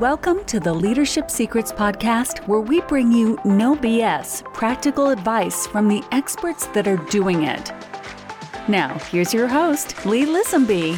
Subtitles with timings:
[0.00, 5.86] Welcome to the Leadership Secrets Podcast, where we bring you no BS practical advice from
[5.86, 7.70] the experts that are doing it.
[8.68, 10.94] Now, here's your host, Lee Lisenby.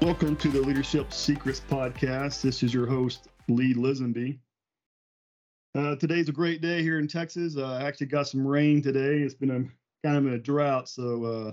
[0.00, 2.40] Welcome to the Leadership Secrets Podcast.
[2.40, 4.38] This is your host, Lee Lisenby.
[5.74, 7.58] Uh, today's a great day here in Texas.
[7.58, 9.18] Uh, I actually got some rain today.
[9.18, 11.52] It's been a kind of a drought, so uh,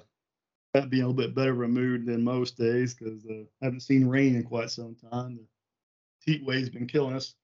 [0.74, 3.66] that being a little bit better of a mood than most days because uh, I
[3.66, 5.38] haven't seen rain in quite some time.
[5.38, 7.36] The heat wave's been killing us.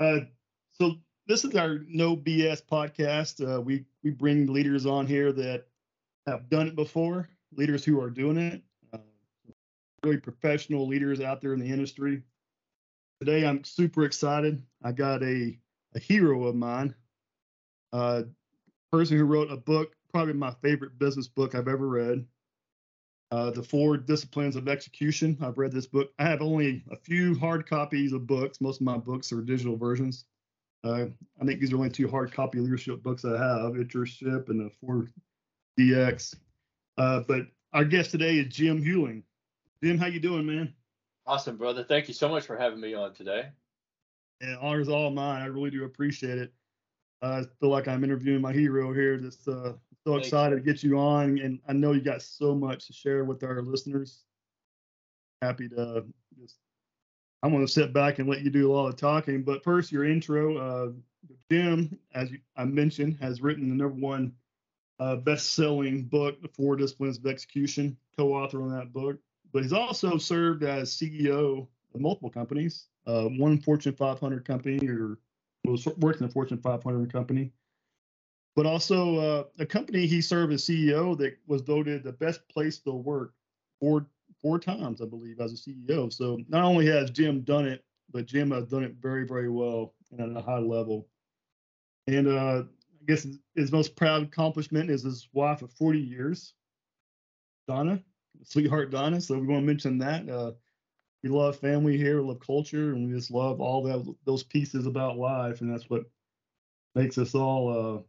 [0.00, 0.20] Uh,
[0.72, 0.94] so
[1.26, 3.46] this is our no BS podcast.
[3.46, 5.66] Uh, we we bring leaders on here that
[6.26, 8.98] have done it before, leaders who are doing it, uh,
[10.02, 12.22] really professional leaders out there in the industry.
[13.20, 14.62] Today I'm super excited.
[14.82, 15.58] I got a
[15.94, 16.94] a hero of mine,
[17.92, 18.22] uh,
[18.92, 22.26] person who wrote a book, probably my favorite business book I've ever read
[23.30, 25.36] uh, the four disciplines of execution.
[25.40, 26.12] I've read this book.
[26.18, 28.60] I have only a few hard copies of books.
[28.60, 30.24] Most of my books are digital versions.
[30.84, 31.06] Uh,
[31.40, 34.70] I think these are only two hard copy leadership books I have: Ship and the
[34.80, 35.08] Four
[35.78, 36.36] DX.
[36.96, 39.22] Uh, but our guest today is Jim Huling.
[39.82, 40.72] Jim, how you doing, man?
[41.26, 41.82] Awesome, brother.
[41.82, 43.48] Thank you so much for having me on today.
[44.40, 45.42] And honor's all mine.
[45.42, 46.52] I really do appreciate it.
[47.22, 49.18] I feel like I'm interviewing my hero here.
[49.18, 49.72] This uh,
[50.06, 53.24] so excited to get you on, and I know you got so much to share
[53.24, 54.22] with our listeners.
[55.42, 56.04] Happy to
[56.40, 56.56] just,
[57.42, 59.42] I'm going to sit back and let you do a lot of talking.
[59.42, 60.56] But first, your intro.
[60.58, 60.92] Uh,
[61.50, 64.32] Jim, as you, I mentioned, has written the number one
[65.00, 69.18] uh, best-selling book, The Four Disciplines of Execution, co-author on that book.
[69.52, 75.18] But he's also served as CEO of multiple companies, uh, one Fortune 500 company, or
[75.72, 77.52] was working in a Fortune 500 company
[78.56, 82.78] but also uh, a company he served as CEO that was voted the best place
[82.78, 83.34] to work
[83.78, 84.06] four
[84.40, 86.12] four times, I believe, as a CEO.
[86.12, 89.94] So not only has Jim done it, but Jim has done it very, very well
[90.10, 91.06] and at a high level.
[92.06, 96.54] And uh, I guess his most proud accomplishment is his wife of 40 years,
[97.68, 98.02] Donna,
[98.42, 99.20] sweetheart Donna.
[99.20, 100.28] So we want to mention that.
[100.28, 100.52] Uh,
[101.22, 104.86] we love family here, we love culture, and we just love all that those pieces
[104.86, 106.04] about life, and that's what
[106.94, 108.02] makes us all uh,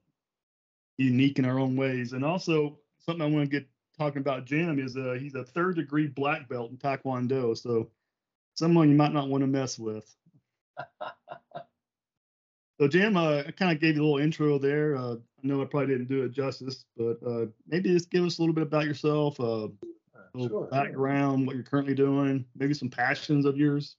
[0.97, 2.13] unique in our own ways.
[2.13, 5.75] And also something I want to get talking about Jim is uh, he's a third
[5.75, 7.57] degree black belt in Taekwondo.
[7.57, 7.89] So
[8.55, 10.15] someone you might not want to mess with.
[12.79, 14.95] so Jim, uh, I kind of gave you a little intro there.
[14.95, 18.37] Uh, I know I probably didn't do it justice, but uh, maybe just give us
[18.37, 19.67] a little bit about yourself, uh,
[20.35, 23.97] sure, background, what you're currently doing, maybe some passions of yours.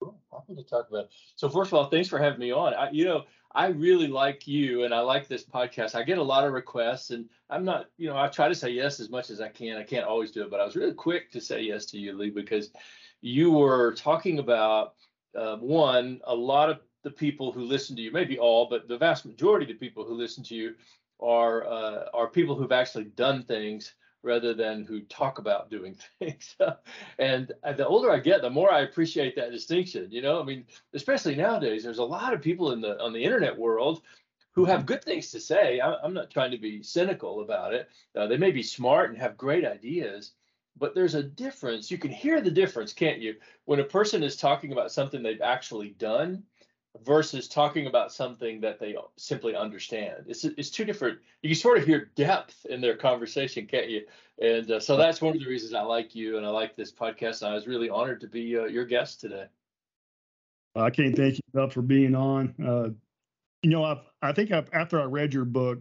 [0.00, 0.18] Cool.
[0.32, 1.08] I'm going to talk about.
[1.36, 2.74] So first of all, thanks for having me on.
[2.74, 5.94] I, you know, I really like you and I like this podcast.
[5.94, 8.70] I get a lot of requests and I'm not, you know, I try to say
[8.70, 9.78] yes as much as I can.
[9.78, 12.12] I can't always do it, but I was really quick to say yes to you,
[12.12, 12.70] Lee, because
[13.22, 14.94] you were talking about
[15.34, 18.98] uh, one, a lot of the people who listen to you, maybe all, but the
[18.98, 20.74] vast majority of the people who listen to you
[21.20, 23.94] are uh, are people who've actually done things
[24.26, 26.56] rather than who talk about doing things.
[27.18, 30.08] and the older I get, the more I appreciate that distinction.
[30.10, 33.22] You know, I mean, especially nowadays, there's a lot of people in the on the
[33.22, 34.02] internet world
[34.52, 35.80] who have good things to say.
[35.80, 37.88] I'm not trying to be cynical about it.
[38.16, 40.32] Uh, they may be smart and have great ideas,
[40.78, 41.90] but there's a difference.
[41.90, 43.36] You can hear the difference, can't you?
[43.66, 46.42] When a person is talking about something they've actually done
[47.04, 50.24] versus talking about something that they simply understand.
[50.26, 51.18] It's it's two different.
[51.42, 54.02] You can sort of hear depth in their conversation, can't you?
[54.40, 56.92] And uh, so that's one of the reasons I like you and I like this
[56.92, 57.42] podcast.
[57.42, 59.46] And I was really honored to be uh, your guest today.
[60.74, 62.54] I can't thank you enough for being on.
[62.62, 62.90] Uh,
[63.62, 65.78] you know, I I think I've, after I read your book,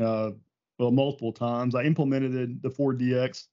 [0.00, 0.32] uh,
[0.78, 3.46] well, multiple times, I implemented the 4DX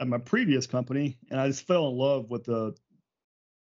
[0.00, 2.74] at my previous company, and I just fell in love with the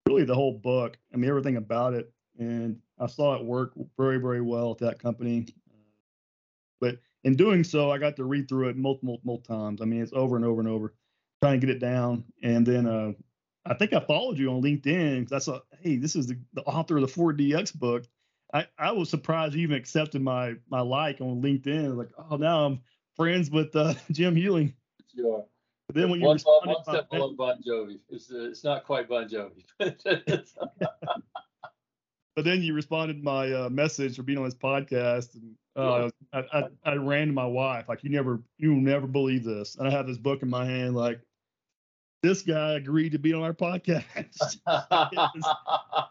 [0.06, 0.98] really the whole book.
[1.12, 4.98] I mean, everything about it and I saw it work very, very well at that
[4.98, 5.46] company.
[6.80, 9.80] But in doing so, I got to read through it multiple, multiple times.
[9.80, 10.94] I mean, it's over and over and over,
[11.42, 12.24] trying to get it down.
[12.42, 13.12] And then uh,
[13.64, 16.62] I think I followed you on LinkedIn because I saw, hey, this is the, the
[16.62, 18.04] author of the 4DX book.
[18.52, 21.96] I, I was surprised you even accepted my my like on LinkedIn.
[21.96, 22.80] Like, oh, now I'm
[23.16, 24.74] friends with uh, Jim Huling.
[25.14, 25.46] Sure.
[25.86, 29.08] But then when you one, one step below Bon Jovi, it's, uh, it's not quite
[29.08, 29.64] Bon Jovi.
[32.34, 36.10] but then you responded to my uh, message for being on this podcast, and uh,
[36.32, 39.76] I, I, I, ran to my wife like, "You never, you will never believe this."
[39.76, 41.20] And I have this book in my hand, like,
[42.22, 44.04] this guy agreed to be on our podcast.
[44.16, 44.58] it, was,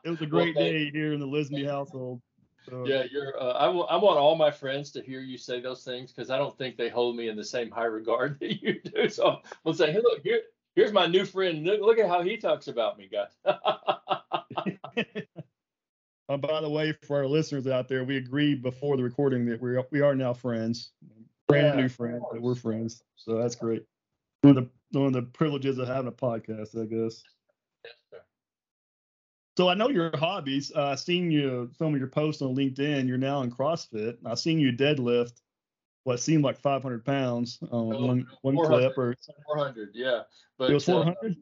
[0.03, 2.21] it, was, a great well, day here in the Lisenby household.
[2.69, 3.41] So, yeah, you're.
[3.41, 6.29] Uh, I, w- I want all my friends to hear you say those things because
[6.29, 9.09] I don't think they hold me in the same high regard that you do.
[9.09, 10.41] So I'm gonna say, hey, look, here,
[10.75, 11.65] here's my new friend.
[11.65, 13.31] Look, look at how he talks about me, guys.
[16.31, 19.62] uh, by the way, for our listeners out there, we agreed before the recording that
[19.62, 20.92] we are, we are now friends,
[21.48, 23.04] brand Yeah, new friends, but we're friends.
[23.16, 23.83] So that's great.
[24.42, 27.24] One of the one of the privileges of having a podcast, I guess.
[27.83, 28.22] Yes, sir.
[29.57, 30.72] So I know your hobbies.
[30.74, 33.07] Uh, I've seen you some of your posts on LinkedIn.
[33.07, 34.18] You're now in CrossFit.
[34.25, 35.42] I've seen you deadlift
[36.04, 38.80] what seemed like 500 pounds on Oh, one one 400.
[38.80, 40.22] clip, or 400, yeah.
[40.57, 41.16] But it was uh, 400.
[41.24, 41.33] Yeah,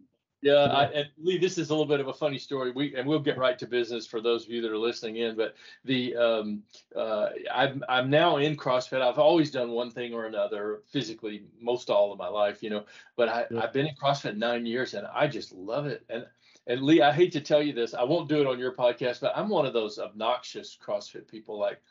[0.42, 0.54] Yeah.
[0.54, 2.72] I, and Lee, this is a little bit of a funny story.
[2.72, 5.36] We and we'll get right to business for those of you that are listening in.
[5.36, 6.64] But the um,
[6.96, 9.02] uh, I'm I'm now in CrossFit.
[9.02, 12.86] I've always done one thing or another physically most all of my life, you know.
[13.18, 13.64] But I, Yeah.
[13.64, 16.04] I've been in CrossFit nine years and I just love it.
[16.10, 16.26] And
[16.68, 19.22] and Lee, I hate to tell you this, I won't do it on your podcast,
[19.22, 21.58] but I'm one of those obnoxious CrossFit people.
[21.58, 21.82] Like,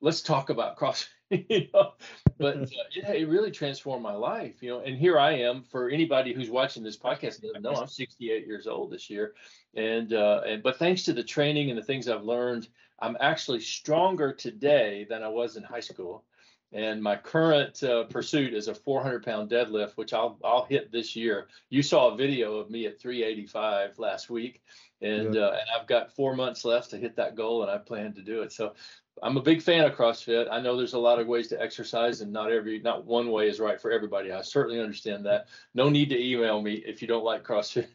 [0.00, 1.08] let's talk about CrossFit.
[1.48, 1.92] you know,
[2.38, 4.78] but uh, it, it really transformed my life, you know.
[4.78, 5.64] And here I am.
[5.64, 9.34] For anybody who's watching this podcast, doesn't know I'm 68 years old this year,
[9.74, 12.68] and uh, and but thanks to the training and the things I've learned,
[13.00, 16.24] I'm actually stronger today than I was in high school.
[16.72, 21.16] And my current uh, pursuit is a 400 pound deadlift, which I'll I'll hit this
[21.16, 21.48] year.
[21.70, 24.62] You saw a video of me at 385 last week,
[25.00, 28.14] and uh, and I've got four months left to hit that goal, and I plan
[28.14, 28.52] to do it.
[28.52, 28.74] So
[29.22, 30.46] I'm a big fan of CrossFit.
[30.50, 33.48] I know there's a lot of ways to exercise, and not every, not one way
[33.48, 34.30] is right for everybody.
[34.30, 35.48] I certainly understand that.
[35.74, 37.88] No need to email me if you don't like CrossFit,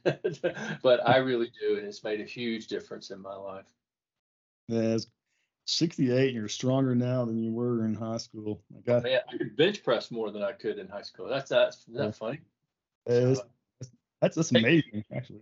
[0.81, 3.68] but I really do, and it's made a huge difference in my life.
[4.68, 4.97] Yeah,
[5.65, 8.62] 68, and you're stronger now than you were in high school.
[8.88, 11.27] I, oh, Man, I could bench press more than I could in high school.
[11.27, 12.06] That's that's Yeah.
[12.06, 12.39] that funny.
[13.06, 13.44] it's- uh,
[14.21, 15.41] that's that's amazing, actually.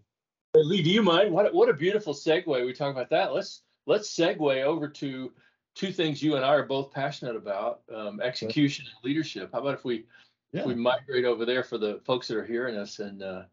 [0.56, 1.32] Lee, do you mind?
[1.32, 2.46] What what a beautiful segue.
[2.66, 3.34] We talk about that.
[3.34, 5.32] Let's let's segue over to
[5.80, 9.50] two things you and I are both passionate about: um, execution and leadership.
[9.54, 10.06] How about if we
[10.52, 10.62] Yeah.
[10.62, 13.44] if we migrate over there for the folks that are hearing us and uh,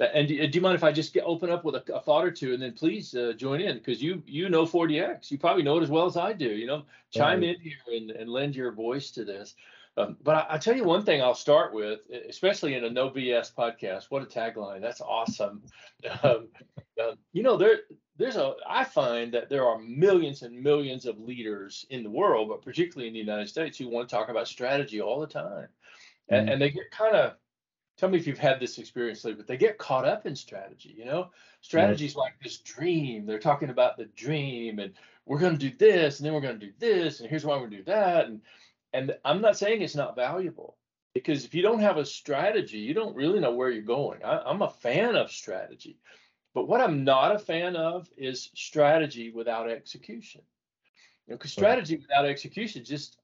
[0.00, 2.24] and do, do you mind if I just get open up with a, a thought
[2.24, 5.62] or two and then please uh, join in because you you know 4DX you probably
[5.62, 7.56] know it as well as I do you know chime Right.
[7.56, 9.56] in here and, and lend your voice to this
[9.98, 13.10] um, but I, I tell you one thing I'll start with especially in a no
[13.10, 14.80] BS podcast what a tagline.
[14.80, 15.62] That's awesome.
[16.22, 16.48] Um,
[17.02, 17.80] uh, you know there
[18.18, 22.48] there's a I find that there are millions and millions of leaders in the world
[22.48, 25.68] but particularly in the United States who want to talk about strategy all the time.
[26.28, 26.52] And, Mhm.
[26.52, 27.34] and they get kind of
[27.96, 31.04] tell me if you've had this experience but they get caught up in strategy you
[31.04, 31.30] know?
[31.62, 33.26] Strategy's like this dream.
[33.26, 34.92] They're talking about the dream and
[35.26, 37.54] we're going to do this and then we're going to do this and here's why
[37.54, 38.40] we're going to do that and
[38.92, 40.76] and i'm not saying it's not valuable
[41.14, 44.40] because if you don't have a strategy you don't really know where you're going I,
[44.40, 45.98] i'm a fan of strategy
[46.54, 50.42] but what i'm not a fan of is strategy without execution
[51.26, 51.80] you know because Right.
[51.80, 53.18] strategy without execution just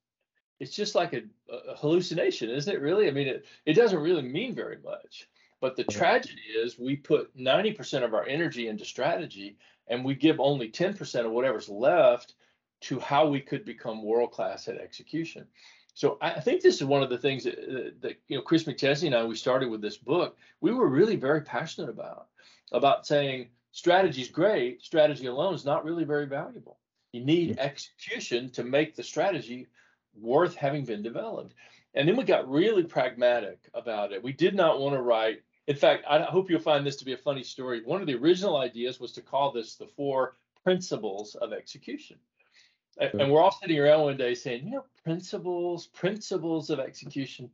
[0.61, 1.23] it's just like a,
[1.53, 2.81] a hallucination, isn't it?
[2.81, 5.29] Really, I mean, it it doesn't really mean very much.
[5.61, 6.19] But the Right.
[6.23, 9.57] tragedy is we put 90% of our energy into strategy,
[9.89, 12.35] and we give only 10% of whatever's left
[12.85, 15.47] to how we could become world class at execution.
[15.95, 18.65] So I think this is one of the things that, that- that you know Chris
[18.65, 20.37] McChesney and I we started with this book.
[20.61, 22.27] We were really very passionate about
[22.73, 26.79] about saying strategy is great, strategy alone is not really very valuable.
[27.13, 29.69] You need execution to make the strategy
[30.21, 31.55] worth having been developed.
[31.95, 34.23] And then we got really pragmatic about it.
[34.23, 35.43] We did not want to write.
[35.69, 37.83] In fact, I hope you'll find this to be a funny story.
[37.85, 42.17] One of the original ideas was to call this the four principles of execution.
[42.99, 47.51] A- And we're all sitting around one day saying, you know, principles, principles of execution.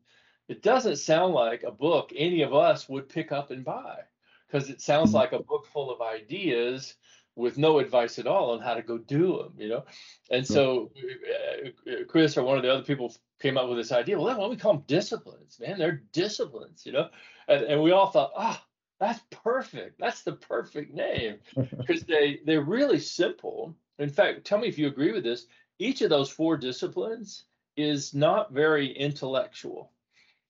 [0.48, 4.00] It doesn't sound like a book any of us would pick up and buy
[4.46, 5.14] because it sounds Mhm.
[5.14, 6.96] like a book full of ideas
[7.36, 9.84] with no advice at all on how to go do them, you know?
[10.30, 13.92] And so uh, uh, Chris or one of the other people came up with this
[13.92, 14.18] idea.
[14.18, 15.78] Well, why don't we call them disciplines, man?
[15.78, 17.08] They're disciplines, you know?
[17.48, 18.62] And, and we all thought, ah,
[18.98, 19.98] that's perfect.
[19.98, 21.38] That's the perfect name
[21.78, 23.74] because they they're really simple.
[24.00, 25.46] In fact, tell me if you agree with this.
[25.78, 27.44] Each of those four disciplines
[27.76, 29.92] is not very intellectual.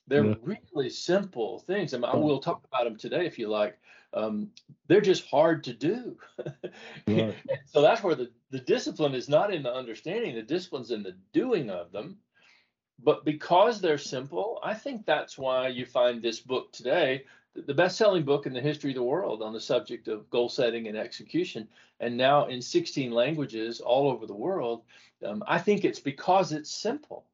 [0.07, 0.35] They're Yeah.
[0.73, 1.92] really simple things.
[1.92, 3.78] and I will talk about them today if you like.
[4.12, 4.50] Um,
[4.88, 6.16] they're just hard to do.
[7.07, 7.35] Right.
[7.66, 11.16] So that's where the, the discipline is not in the understanding, the discipline's in the
[11.33, 12.19] doing of them.
[13.02, 17.97] But because they're simple, I think that's why you find this book today, the best
[17.97, 20.97] selling book in the history of the world on the subject of goal setting and
[20.97, 24.83] execution, and now in 16 languages all over the world.
[25.25, 27.26] Um, I think it's because it's simple.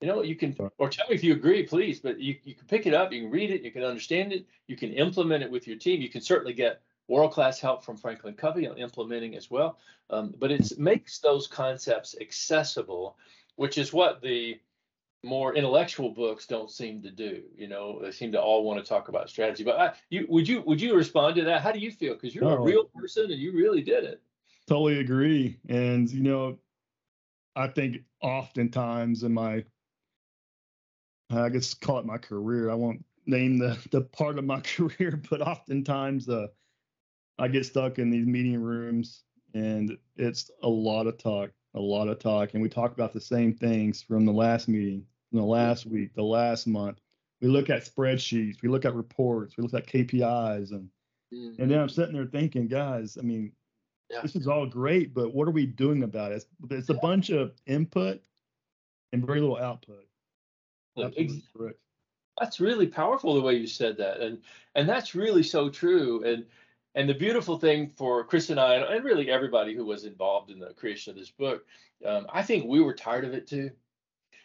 [0.00, 2.66] You know, you can, or tell me if you agree, please, but you, you can
[2.66, 5.50] pick it up, you can read it, you can understand it, you can implement it
[5.50, 6.00] with your team.
[6.00, 9.78] You can certainly get world class help from Franklin Covey on implementing as well.
[10.10, 13.16] Um, but it makes those concepts accessible,
[13.56, 14.60] which is what the
[15.24, 17.42] more intellectual books don't seem to do.
[17.56, 19.64] You know, they seem to all want to talk about strategy.
[19.64, 21.62] But I, you would you would you respond to that?
[21.62, 22.14] How do you feel?
[22.14, 24.22] Because you're a real person and you really did it.
[24.68, 25.58] Totally agree.
[25.68, 26.58] And you know,
[27.56, 29.64] I think oftentimes in my
[31.30, 32.70] I guess call it my career.
[32.70, 36.46] I won't name the the part of my career, but oftentimes uh,
[37.38, 42.08] I get stuck in these meeting rooms and it's a lot of talk, a lot
[42.08, 45.46] of talk, and we talk about the same things from the last meeting, from the
[45.46, 46.98] last week, the last month.
[47.40, 50.88] We look at spreadsheets, we look at reports, we look at KPIs, and
[51.32, 51.62] mm-hmm.
[51.62, 53.52] and then I'm sitting there thinking, guys, I mean,
[54.10, 54.20] yeah.
[54.22, 56.36] this is all great, but what are we doing about it?
[56.36, 56.98] It's, it's a yeah.
[57.00, 58.20] bunch of input
[59.12, 60.04] and very little output.
[60.98, 61.78] Absolutely correct.
[62.40, 64.38] That's really powerful the way you said that, and
[64.74, 66.24] and that's really so true.
[66.24, 66.44] And
[66.94, 70.58] and the beautiful thing for Chris and I, and really everybody who was involved in
[70.58, 71.64] the creation of this book,
[72.04, 73.70] um, I think we were tired of it too.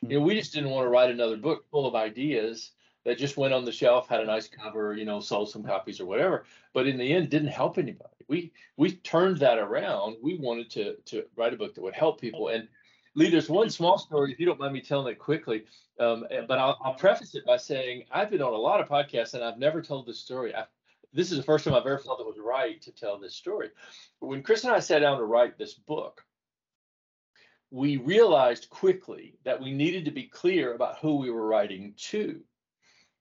[0.02, 2.72] You know, we just didn't want to write another book full of ideas
[3.06, 6.00] that just went on the shelf, had a nice cover, you know, sold some copies
[6.00, 8.10] or whatever, but in the end didn't help anybody.
[8.28, 10.18] We we turned that around.
[10.22, 12.50] We wanted to to write a book that would help people.
[12.50, 12.68] And
[13.16, 15.66] Lee, there's one small story, if you don't mind me telling it quickly,
[16.00, 18.88] um, eh, but I'll, I'll, preface it by saying I've been on a lot of
[18.90, 20.56] podcasts and I've never told this story.
[20.56, 20.64] I,
[21.14, 23.70] this is the first time I've ever felt it was right to tell this story.
[24.20, 26.24] But when Chris and I sat down to write this book,
[27.72, 32.42] we realized quickly that we needed to be clear about who we were writing to.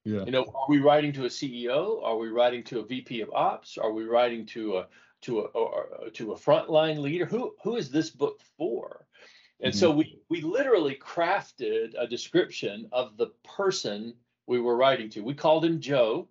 [0.05, 0.25] Yeah.
[0.25, 2.03] You know, are we writing to a CEO?
[2.03, 3.79] Are we writing to a VP of Ops?
[3.79, 4.89] Are we writing to a
[5.23, 7.25] to a or, to a frontline leader?
[7.25, 9.07] Who who is this book for?
[9.61, 9.79] And mm-hmm.
[9.79, 14.15] so we we literally crafted a description of the person
[14.47, 15.23] we were writing to.
[15.23, 16.29] We called him Joe,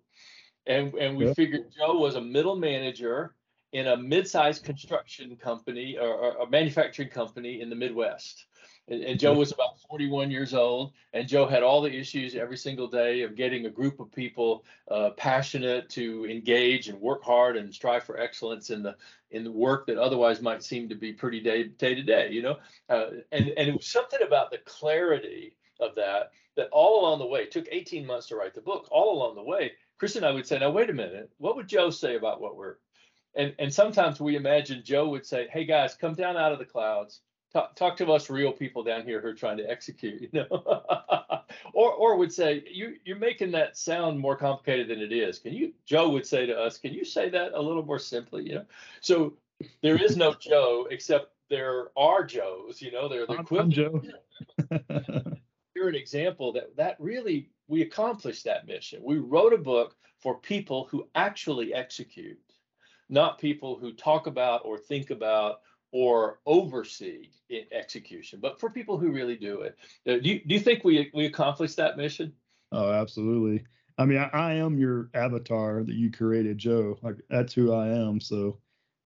[0.66, 1.36] and and we yep.
[1.36, 3.34] figured Joe was a middle manager
[3.72, 8.44] in a mid-sized construction company or, or, a manufacturing company in the Midwest.
[8.88, 12.56] And, and, Joe was about 41 years old, and Joe had all the issues every
[12.56, 17.56] single day of getting a group of people uh, passionate to engage and work hard
[17.56, 18.96] and strive for excellence in the
[19.30, 22.30] in the work that otherwise might seem to be pretty day day to day.
[22.30, 22.56] You know,
[22.88, 27.26] uh, and and it was something about the clarity of that that all along the
[27.26, 28.88] way took 18 months to write the book.
[28.90, 31.68] All along the way, Chris and I would say, "Now wait a minute, what would
[31.68, 32.76] Joe say about what we're?"
[33.34, 36.64] And and sometimes we imagine Joe would say, "Hey guys, come down out of the
[36.64, 37.20] clouds."
[37.52, 40.82] talk, talk to us real people down here who are trying to execute, you know,
[41.74, 45.38] or or would say you you're making that sound more complicated than it is.
[45.38, 45.72] Can you?
[45.84, 48.48] Joe would say to us, can you say that a little more simply?
[48.48, 48.64] You know,
[49.00, 49.34] so
[49.82, 52.80] there is no Joe except there are Joes.
[52.80, 53.74] You know, they're the equivalent.
[53.74, 54.02] Joe.
[55.74, 59.00] You're an example that that really we accomplished that mission.
[59.02, 62.38] We wrote a book for people who actually execute,
[63.08, 65.60] not people who talk about or think about
[65.90, 67.30] or oversee
[67.72, 69.78] execution, but for people who really do it.
[70.06, 72.34] Uh, do you, do you think we we accomplished that mission?
[72.72, 73.64] Oh, absolutely.
[73.96, 76.98] I mean, I, I, am your avatar that you created, Joe.
[77.00, 78.20] Like that's who I am.
[78.20, 78.58] So,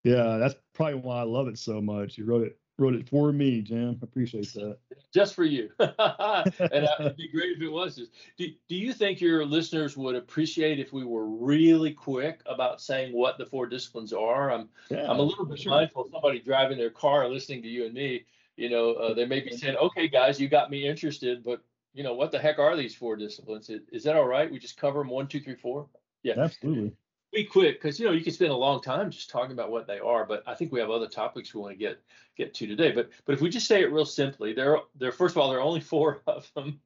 [0.05, 2.17] yeah, that's probably why I love it so much.
[2.17, 3.97] You wrote it wrote it for me, Jim.
[4.01, 4.77] I appreciate that.
[5.13, 5.69] Just for you.
[5.79, 8.11] and it'd be great if it was just.
[8.37, 13.13] Do, do you think your listeners would appreciate if we were really quick about saying
[13.13, 14.51] what the four disciplines are?
[14.51, 15.71] I'm yeah, I'm a little bit sure.
[15.71, 16.09] mindful.
[16.11, 18.25] Somebody driving their car listening to you and me,
[18.57, 21.63] you know, uh, they may be saying, "Okay, guys, you got me interested, but
[21.93, 23.69] you know, what the heck are these four disciplines?
[23.69, 24.51] Is, is that all right?
[24.51, 25.87] We just cover them one, two, three, four.
[26.23, 26.93] Yeah, absolutely
[27.33, 29.87] be quick because you know you can spend a long time just talking about what
[29.87, 31.99] they are but i think we have other topics we want to get
[32.35, 32.91] get to today.
[32.91, 35.49] But but if we just say it real simply there are there first of all
[35.49, 36.79] there are only four of them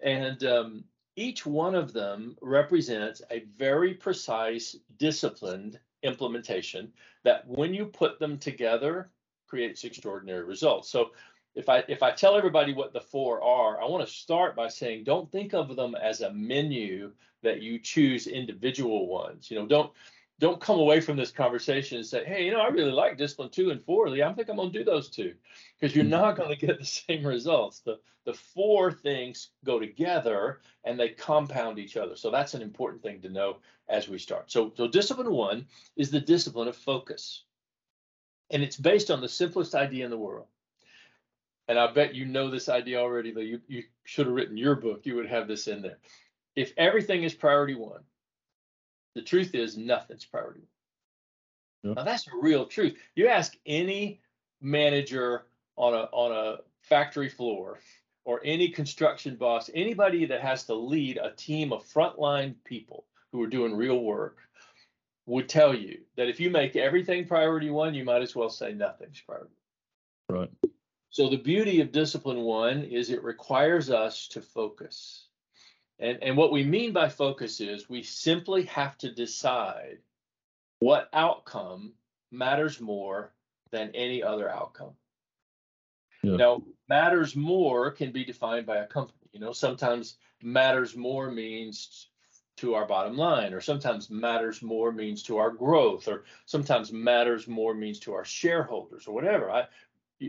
[0.00, 0.84] and um,
[1.16, 6.92] each one of them represents a very precise disciplined implementation
[7.22, 9.10] that when you put them together
[9.46, 10.88] creates extraordinary results.
[10.88, 11.10] So
[11.54, 14.68] if I if I tell everybody what the four are, I want to start by
[14.68, 19.50] saying don't think of them as a menu that you choose individual ones.
[19.50, 19.92] You know, don't
[20.38, 23.50] don't come away from this conversation and say, hey, you know, I really like discipline
[23.50, 24.22] two and four, Lee.
[24.22, 25.34] I think I'm gonna do those two
[25.78, 27.80] because you're not going to get the same results.
[27.80, 32.16] The the four things go together and they compound each other.
[32.16, 34.50] So that's an important thing to know as we start.
[34.50, 35.66] So so discipline one
[35.96, 37.44] is the discipline of focus.
[38.50, 40.46] And it's based on the simplest idea in the world
[41.68, 44.74] and I bet you know this idea already, though you, you should have written your
[44.74, 45.98] book, you would have this in there.
[46.56, 48.02] If everything is priority one,
[49.14, 51.90] the truth is nothing's priority one.
[51.90, 51.96] Yep.
[51.96, 52.96] Now that's a real truth.
[53.14, 54.20] You ask any
[54.60, 57.80] manager on a on a factory floor
[58.24, 63.42] or any construction boss, anybody that has to lead a team of frontline people who
[63.42, 64.38] are doing real work,
[65.26, 68.72] would tell you that if you make everything priority one, you might as well say
[68.72, 69.54] nothing's priority.
[70.28, 70.50] Right.
[71.12, 75.26] So the beauty of discipline one is it requires us to focus.
[75.98, 79.98] And, and what we mean by focus is we simply have to decide
[80.78, 81.92] what outcome
[82.30, 83.34] matters more
[83.70, 84.94] than any other outcome.
[86.22, 86.36] Yeah.
[86.36, 89.28] Now, matters more can be defined by a company.
[89.32, 92.08] You know, sometimes matters more means
[92.56, 97.46] to our bottom line, or sometimes matters more means to our growth, or sometimes matters
[97.46, 99.50] more means to our shareholders, or whatever.
[99.50, 99.66] I,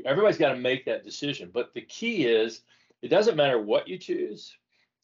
[0.06, 1.52] everybody's got to make that decision.
[1.54, 2.62] But the key is
[3.02, 4.56] it doesn't matter what you choose,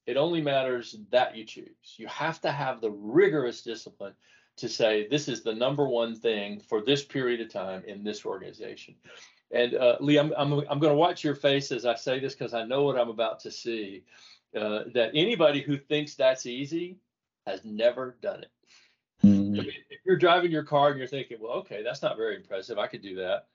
[0.06, 1.96] it only matters that you choose.
[1.98, 4.14] You have to have the rigorous discipline
[4.58, 8.26] to say, this is the number one thing for this period of time in this
[8.26, 8.96] organization.
[9.52, 12.36] And uh, Lee, I'm, I'm, I'm going to watch your face as I say this
[12.36, 14.04] because I know what I'm about to see.
[14.56, 16.98] Uh, that anybody who thinks that's easy
[17.46, 18.52] has never done it.
[19.24, 19.60] Mm-hmm.
[19.90, 22.80] if you're driving your car and you're thinking, well, okay, that's not very impressive.
[22.80, 23.48] I could do that.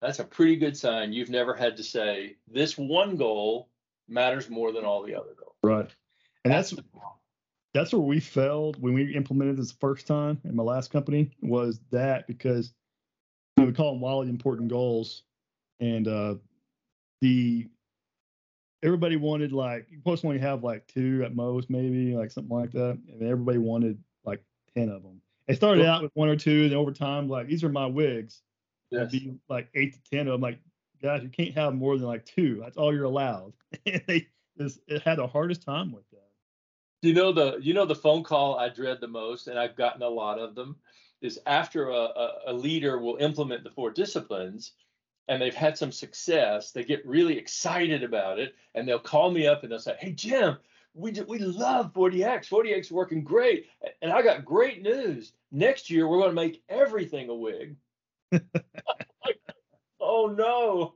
[0.00, 3.68] That's a pretty good sign you've never had to say, this one goal
[4.08, 5.56] matters more than all the other goals.
[5.62, 5.90] Right.
[6.44, 6.88] And that's that's,
[7.74, 11.30] that's where we failed when we implemented this the first time in my last company
[11.42, 12.72] was that because
[13.56, 15.22] you know, we call them wildly important goals.
[15.80, 16.34] And uh,
[17.20, 17.68] the
[18.82, 22.56] everybody wanted like you supposed to only have like two at most, maybe like something
[22.56, 22.98] like that.
[23.08, 24.42] And everybody wanted like
[24.74, 25.20] ten of them.
[25.48, 28.42] It started out with one or two, and over time, like these are my wigs.
[28.90, 29.00] Yes.
[29.00, 30.40] It'd be like eight to ten of them.
[30.40, 30.58] Like,
[31.02, 32.60] guys, you can't have more than like two.
[32.62, 33.52] That's all you're allowed.
[33.86, 34.28] and they
[34.58, 36.28] just it had the hardest time with that.
[37.02, 40.02] You know the you know the phone call I dread the most, and I've gotten
[40.02, 40.76] a lot of them,
[41.22, 44.72] is after a, a, a leader will implement the four disciplines
[45.30, 49.46] and they've had some success, they get really excited about it, and they'll call me
[49.46, 50.58] up and they'll say, "Hey Jim,
[50.92, 52.48] we we love 4DX.
[52.48, 53.66] 4DX is working great,
[54.02, 55.32] and I got great news.
[55.52, 57.76] Next year we're going to make everything a wig."
[60.00, 60.94] oh no,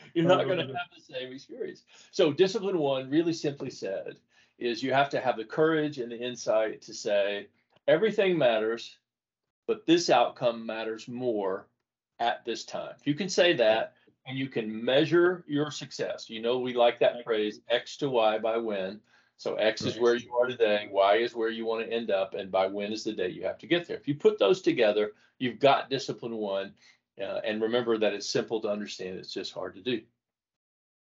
[0.14, 0.68] you're not going to oh.
[0.68, 1.82] have the same experience.
[2.10, 4.16] So discipline one, really simply said,
[4.58, 7.48] is you have to have the courage and the insight to say
[7.88, 8.96] everything matters,
[9.66, 11.66] but this outcome matters more
[12.20, 12.94] at this time.
[13.00, 13.94] If you can say that
[14.26, 18.38] and you can measure your success, you know, we like that phrase X to Y
[18.38, 19.00] by when.
[19.36, 22.34] So X is where you are today, Y is where you want to end up,
[22.34, 23.96] and by when is the day you have to get there.
[23.96, 26.72] If you put those together, you've got discipline one.
[27.20, 30.00] Uh, and remember that it's simple to understand, it's just hard to do.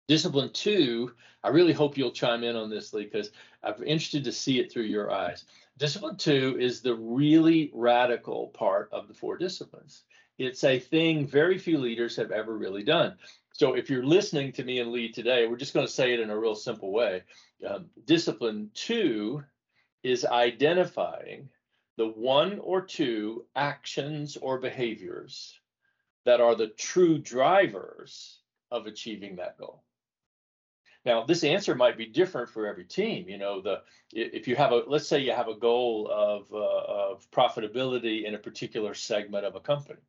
[0.06, 3.30] Discipline two, I really hope you'll chime in on this, Lee, because
[3.62, 5.44] I'm interested to see it through your eyes.
[5.78, 10.02] Discipline two is the really radical part of the four disciplines.
[10.36, 13.14] It's a thing very few leaders have ever really done.
[13.52, 16.20] So if you're listening to me and Lee today, we're just going to say it
[16.20, 17.22] in a real simple way.
[17.66, 19.42] Um, discipline two
[20.02, 21.48] is identifying
[21.96, 25.58] the one or two actions or behaviors
[26.24, 29.82] that are the true drivers of achieving that goal.
[31.04, 33.28] Now, this answer might be different for every team.
[33.28, 37.12] You know, the if you have a let's say you have a goal of uh,
[37.12, 40.00] of profitability in a particular segment of a company,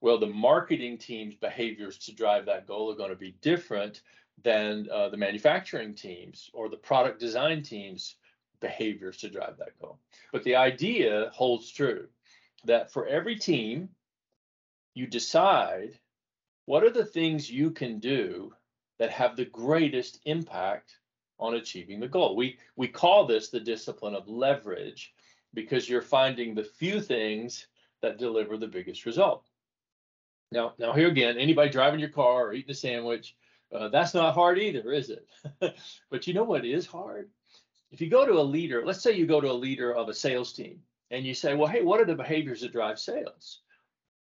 [0.00, 4.02] well, the marketing team's behaviors to drive that goal are going to be different
[4.42, 8.16] than uh, the manufacturing teams or the product design teams
[8.60, 9.98] behaviors to drive that goal.
[10.32, 12.08] But the idea holds true
[12.64, 13.88] that for every team,
[14.94, 15.98] you decide
[16.66, 18.52] what are the things you can do
[18.98, 20.98] that have the greatest impact
[21.38, 22.34] on achieving the goal.
[22.34, 25.14] We we call this the discipline of leverage
[25.54, 27.68] because you're finding the few things
[28.02, 29.46] that deliver the biggest result.
[30.50, 33.36] Now, now here again, anybody driving your car or eating a sandwich,
[33.74, 35.26] uh, that's not hard either, is it?
[36.10, 37.30] but you know what is hard?
[37.90, 40.14] If you go to a leader, let's say you go to a leader of a
[40.14, 43.60] sales team and you say, well, hey, what are the behaviors that drive sales?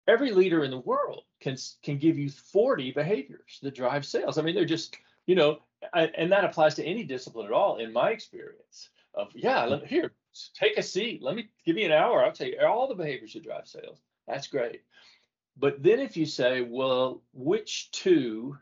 [0.08, 4.38] Every leader in the world can can give you 40 behaviors that drive sales.
[4.38, 5.60] I mean, they're just, you know,
[5.94, 8.90] and that applies to any discipline at all, in my experience.
[9.16, 10.12] Of yeah, let here,
[10.54, 11.24] take a seat.
[11.24, 12.24] Let me give you an hour.
[12.24, 14.00] I'll tell you all the behaviors that drive sales.
[14.28, 14.82] That's great.
[15.58, 18.58] But then if you say, well, which two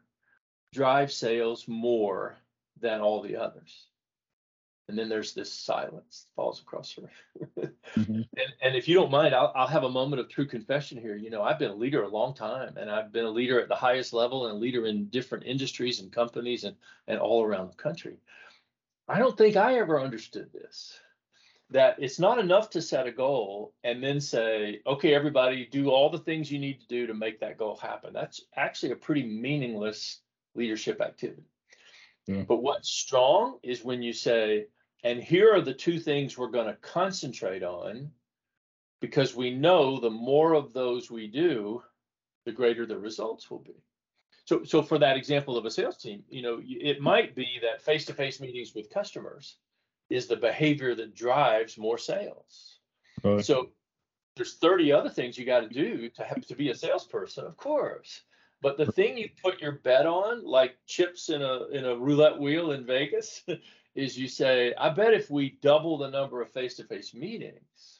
[0.73, 2.37] drive sales more
[2.81, 3.87] than all the others?
[4.89, 7.71] And then there's this silence falls across the room.
[7.95, 8.13] mm-hmm.
[8.37, 11.15] and, and if you don't mind, I'll, I'll have a moment of true confession here.
[11.15, 13.69] You know, I've been a leader a long time, and I've been a leader at
[13.69, 16.75] the highest level and a leader in different industries and companies and,
[17.07, 18.17] and all around the country.
[19.07, 20.99] I don't think I ever understood this
[21.73, 26.09] that it's not enough to set a goal and then say, okay, everybody, do all
[26.09, 28.13] the things you need to do to make that goal happen.
[28.13, 30.19] That's actually a pretty meaningless
[30.55, 31.43] leadership activity.
[32.27, 32.43] Yeah.
[32.47, 34.67] But what's strong is when you say,
[35.03, 38.11] and here are the two things we're going to concentrate on
[39.01, 41.83] because we know the more of those we do,
[42.45, 43.75] the greater the results will be.
[44.45, 47.81] So, so for that example of a sales team, you know, it might be that
[47.81, 49.57] face-to-face meetings with customers
[50.09, 52.79] is the behavior that drives more sales.
[53.23, 53.43] Right.
[53.43, 53.69] So
[54.35, 57.55] there's 30 other things you got to do to have to be a salesperson, of
[57.57, 58.21] course.
[58.63, 62.39] But the thing you put your bet on, like chips in a in a roulette
[62.39, 63.43] wheel in Vegas,
[63.95, 67.99] is you say, I bet if we double the number of face-to-face meetings,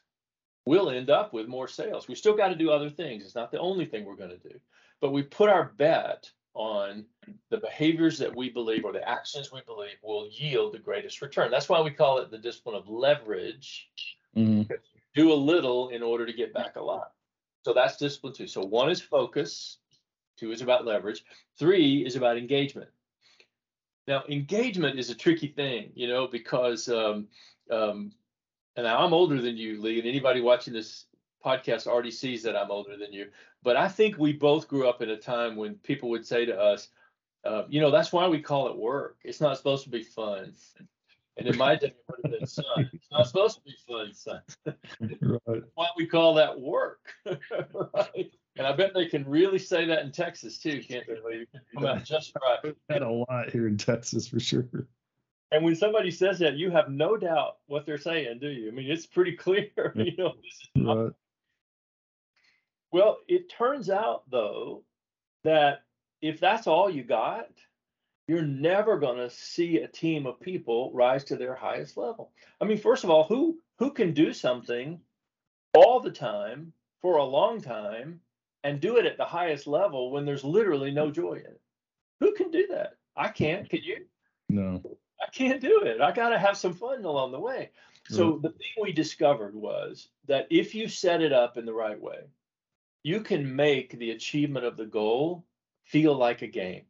[0.65, 2.07] we'll end up with more sales.
[2.07, 3.25] We still got to do other things.
[3.25, 4.57] It's not the only thing we're going to do.
[5.01, 7.05] But we put our bet on
[7.49, 11.51] the behaviors that we believe or the actions we believe will yield the greatest return.
[11.51, 13.89] That's why we call it the discipline of leverage.
[14.35, 14.73] Mm-hmm.
[15.13, 17.11] Do a little in order to get back a lot.
[17.65, 18.47] So that's discipline two.
[18.47, 19.77] So one is focus,
[20.37, 21.23] two is about leverage,
[21.57, 22.89] three is about engagement.
[24.07, 27.27] Now, engagement is a tricky thing, you know, because um,
[27.71, 28.11] um,
[28.75, 31.05] and I'm older than you, Lee, and anybody watching this
[31.45, 33.27] podcast already sees that I'm older than you.
[33.61, 36.59] But I think we both grew up in a time when people would say to
[36.59, 36.89] us,
[37.45, 39.17] uh, you know, that's why we call it work.
[39.23, 40.53] It's not supposed to be fun.
[41.37, 42.89] And in my day, it would have been son.
[42.93, 44.41] It's not supposed to be fun, son.
[45.47, 45.63] right.
[45.73, 48.31] Why we call that work, right?
[48.55, 51.15] And I bet they can really say that in Texas too, can't they?
[51.25, 51.47] Lee?
[51.73, 52.75] Come out just right.
[52.89, 54.67] Had a lot here in Texas for sure.
[55.51, 58.67] And when somebody says that, you have no doubt what they're saying, do you?
[58.67, 59.93] I mean, it's pretty clear.
[59.95, 60.33] You know,
[60.75, 61.13] right.
[62.91, 64.83] Well, it turns out though
[65.43, 65.83] that
[66.21, 67.49] if that's all you got,
[68.27, 72.31] you're never going to see a team of people rise to their highest level.
[72.61, 74.99] I mean, first of all, who who can do something
[75.73, 78.21] all the time for a long time
[78.63, 81.61] and do it at the highest level when there's literally no joy in it?
[82.19, 82.97] Who can do that?
[83.15, 83.69] I can't.
[83.69, 84.05] Can you?
[84.49, 84.81] No.
[85.21, 86.01] I can't do it.
[86.01, 87.71] I got to have some fun along the way.
[88.09, 91.99] So the thing we discovered was that if you set it up in the right
[91.99, 92.27] way,
[93.03, 95.45] you can make the achievement of the goal
[95.85, 96.83] feel like a game.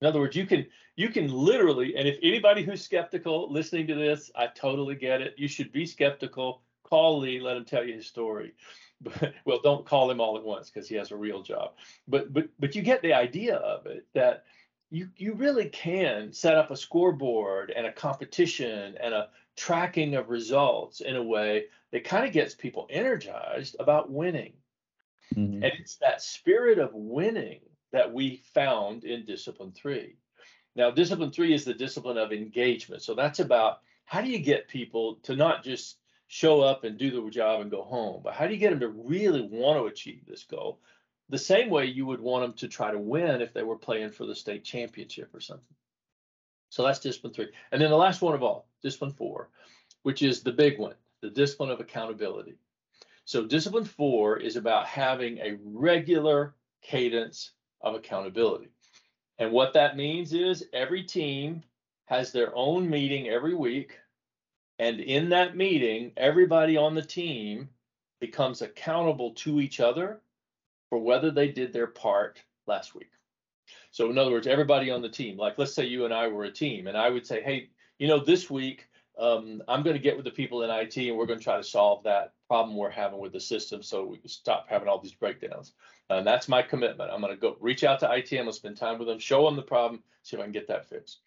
[0.00, 0.66] In other words, you can
[0.96, 5.34] you can literally, and if anybody who's skeptical listening to this, I totally get it.
[5.36, 6.62] You should be skeptical.
[6.84, 8.54] Call Lee, let him tell you his story.
[9.04, 11.72] But, well, don't call him all at once because he has a real job.
[12.06, 14.44] But but but you get the idea of it that
[14.92, 20.28] you you really can set up a scoreboard and a competition and a tracking of
[20.28, 24.52] results in a way that kind of gets people energized about winning.
[25.34, 25.64] Mm-hmm.
[25.64, 27.60] And it's that spirit of winning
[27.92, 30.16] that we found in discipline three.
[30.74, 33.02] Now, discipline three is the discipline of engagement.
[33.02, 35.98] So that's about how do you get people to not just
[36.32, 38.80] show up and do the job and go home, but how do you get them
[38.80, 40.80] to really want to achieve this goal?
[41.28, 44.12] The same way you would want them to try to win if they were playing
[44.12, 45.76] for the state championship or something.
[46.70, 47.48] So that's discipline three.
[47.70, 49.50] And then the last one of all, discipline four,
[50.04, 52.54] which is the big one, the discipline of accountability.
[53.26, 57.50] So discipline four is about having a regular cadence
[57.82, 58.70] of accountability.
[59.38, 61.62] And what that means is every team
[62.06, 63.98] has their own meeting every week.
[64.82, 67.68] And in that meeting, everybody on the team
[68.18, 70.20] becomes accountable to each other
[70.90, 73.12] for whether they did their part last week.
[73.92, 76.44] So, in other words, everybody on the team, like let's say you and I were
[76.44, 77.68] a team, and I would say, hey,
[78.00, 78.88] you know, this week
[79.20, 81.58] um, I'm going to get with the people in IT and we're going to try
[81.58, 84.98] to solve that problem we're having with the system so we can stop having all
[84.98, 85.74] these breakdowns.
[86.10, 87.12] And that's my commitment.
[87.12, 88.32] I'm going to go reach out to IT.
[88.32, 90.52] I'm going to spend time with them, show them the problem, see if I can
[90.52, 91.20] get that fixed.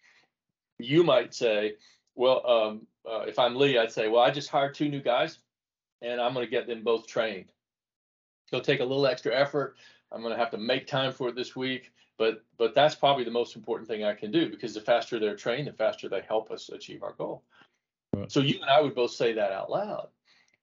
[0.78, 1.76] You might say,
[2.16, 5.38] well, um, uh, if I'm Lee, I'd say, well, I just hired two new guys
[6.02, 7.46] and I'm going to get them both trained.
[8.50, 9.76] It'll take a little extra effort.
[10.10, 13.24] I'm going to have to make time for it this week, but but that's probably
[13.24, 16.22] the most important thing I can do because the faster they're trained, the faster they
[16.22, 17.42] help us achieve our goal.
[18.28, 20.08] So you and I would both say that out loud.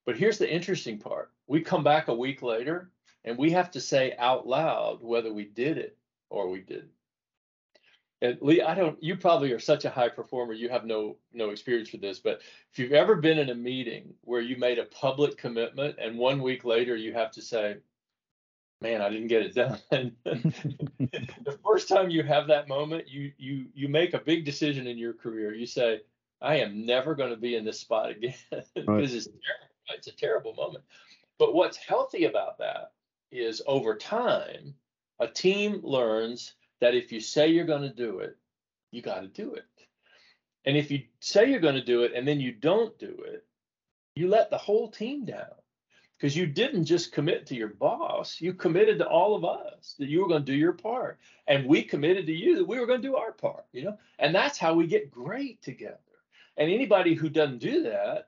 [0.06, 1.32] But here's the interesting part.
[1.48, 2.89] We come back a week later
[3.26, 5.98] and we have to say out loud whether we did it
[6.30, 6.89] or we didn't.
[8.23, 11.49] And Lee, I don't you probably are such a high performer, you have no no
[11.49, 12.39] experience with this, but
[12.71, 16.41] if you've ever been in a meeting where you made a public commitment and one
[16.41, 17.75] week later you have to say,
[18.79, 19.77] man, I didn't get it done.
[20.23, 24.97] the first time you have that moment, you you you make a big decision in
[24.97, 25.53] your career.
[25.53, 25.99] You say,
[26.41, 29.03] I am never going to be in this spot again because right.
[29.03, 29.69] it's terrible.
[29.89, 30.86] It's a terrible moment.
[31.38, 32.93] But what's healthy about that
[33.33, 34.75] is over time,
[35.19, 36.53] a team learns
[36.84, 38.36] that if you say you're going to do it,
[38.91, 39.63] you got to do it.
[40.65, 43.46] And if you say you're going to do it and then you don't do it,
[44.15, 45.56] you let the whole team down
[46.17, 50.10] because you didn't just commit to your boss, you committed to all of us that
[50.10, 51.19] you were going to do your part.
[51.48, 53.98] And we committed to you that we were going to do our part, you know?
[54.19, 56.00] And that's how we get great together.
[56.58, 58.28] And anybody who doesn't do that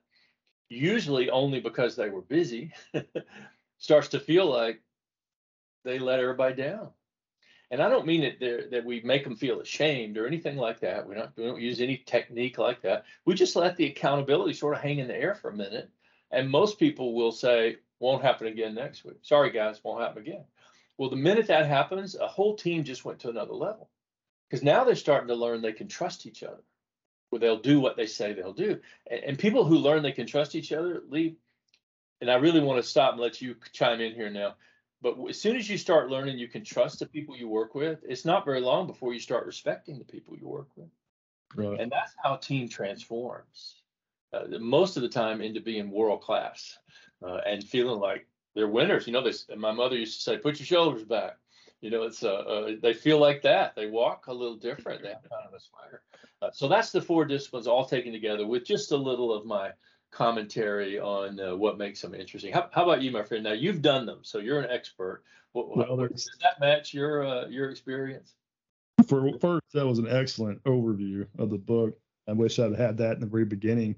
[0.69, 2.71] usually only because they were busy,
[3.79, 4.81] starts to feel like
[5.83, 6.91] they let everybody down.
[7.75, 11.05] And I don't mean that that we make them feel ashamed or anything like that.
[11.05, 13.03] We're not we don't use any technique like that.
[13.25, 15.89] We just let the accountability sort of hang in the air for a minute.
[16.31, 19.17] And most people will say, won't happen again next week.
[19.23, 20.45] Sorry guys, won't happen again.
[20.97, 23.89] Well, the minute that happens, a whole team just went to another level.
[24.49, 26.63] Because now they're starting to learn they can trust each other.
[27.29, 28.79] Well, they'll do what they say they'll do.
[29.11, 31.35] And, and people who learn they can trust each other leave.
[32.21, 34.55] And I really want to stop and let you chime in here now
[35.05, 37.99] but as soon as you start learning you can trust the people you work with,
[38.07, 40.89] it's not very long before you start respecting the people you work with.
[41.55, 41.79] Right.
[41.79, 43.83] And that's how a team transforms
[44.33, 46.79] uh, most of the time into being world class
[47.23, 49.05] uh, and feeling like they're winners.
[49.05, 51.37] You know, this my mother used to say, "Put your shoulders back."
[51.81, 53.75] You know, it's uh, uh they feel like that.
[53.75, 55.03] They walk a little different.
[55.03, 56.01] They have kind of a swagger.
[56.41, 59.69] Uh, so that's the four disciplines all taken together with just a little of my
[60.15, 62.53] commentary on uh, what makes them interesting.
[62.53, 63.43] How, how, about you, my friend?
[63.43, 65.23] Now you've done them, so you're an expert.
[65.51, 68.33] What, well, does that match your uh, your experience?
[69.07, 71.97] For first, that was an excellent overview of the book.
[72.27, 73.95] I wish I'd had that in the very beginning.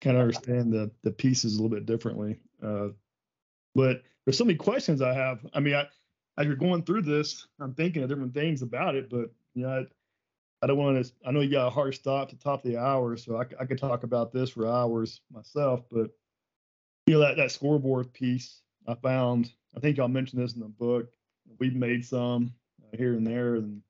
[0.00, 2.38] Kind of understand the the pieces a little bit differently.
[2.62, 2.88] Uh,
[3.74, 5.40] but there's so many questions I have.
[5.54, 5.86] I mean, I,
[6.38, 9.86] as you're going through this, I'm thinking of different things about it, but you know,
[10.62, 11.12] I don't want to.
[11.26, 13.64] I know you got a hard stop to top of the hour, so I, I
[13.64, 15.84] could talk about this for hours myself.
[15.90, 16.10] But
[17.06, 19.52] you know that that scoreboard piece I found.
[19.76, 21.12] I think y'all mentioned this in the book.
[21.58, 23.80] We've made some uh, here and there, and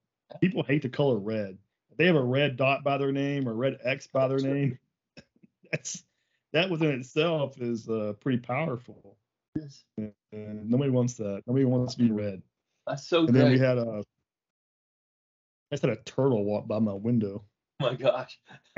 [0.40, 1.58] people hate the color red.
[1.90, 4.78] If they have a red dot by their name or red X by their name,
[5.72, 6.04] that's
[6.52, 9.16] that within itself is uh, pretty powerful.
[9.56, 9.84] Yes.
[9.96, 11.42] And nobody wants that.
[11.46, 12.42] Nobody wants to be red.
[12.86, 13.26] That's so.
[13.26, 14.04] And then we had a
[15.70, 17.44] just had a turtle walk by my window.
[17.80, 18.38] Oh my gosh.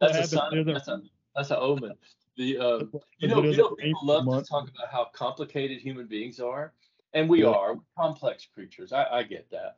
[0.00, 0.64] that's a sign.
[0.66, 1.02] That's a
[1.34, 1.92] that's an omen.
[2.36, 2.78] The uh,
[3.18, 4.46] you know, you know people love month.
[4.46, 6.72] to talk about how complicated human beings are,
[7.12, 7.50] and we yeah.
[7.50, 8.92] are complex creatures.
[8.92, 9.76] I, I get that,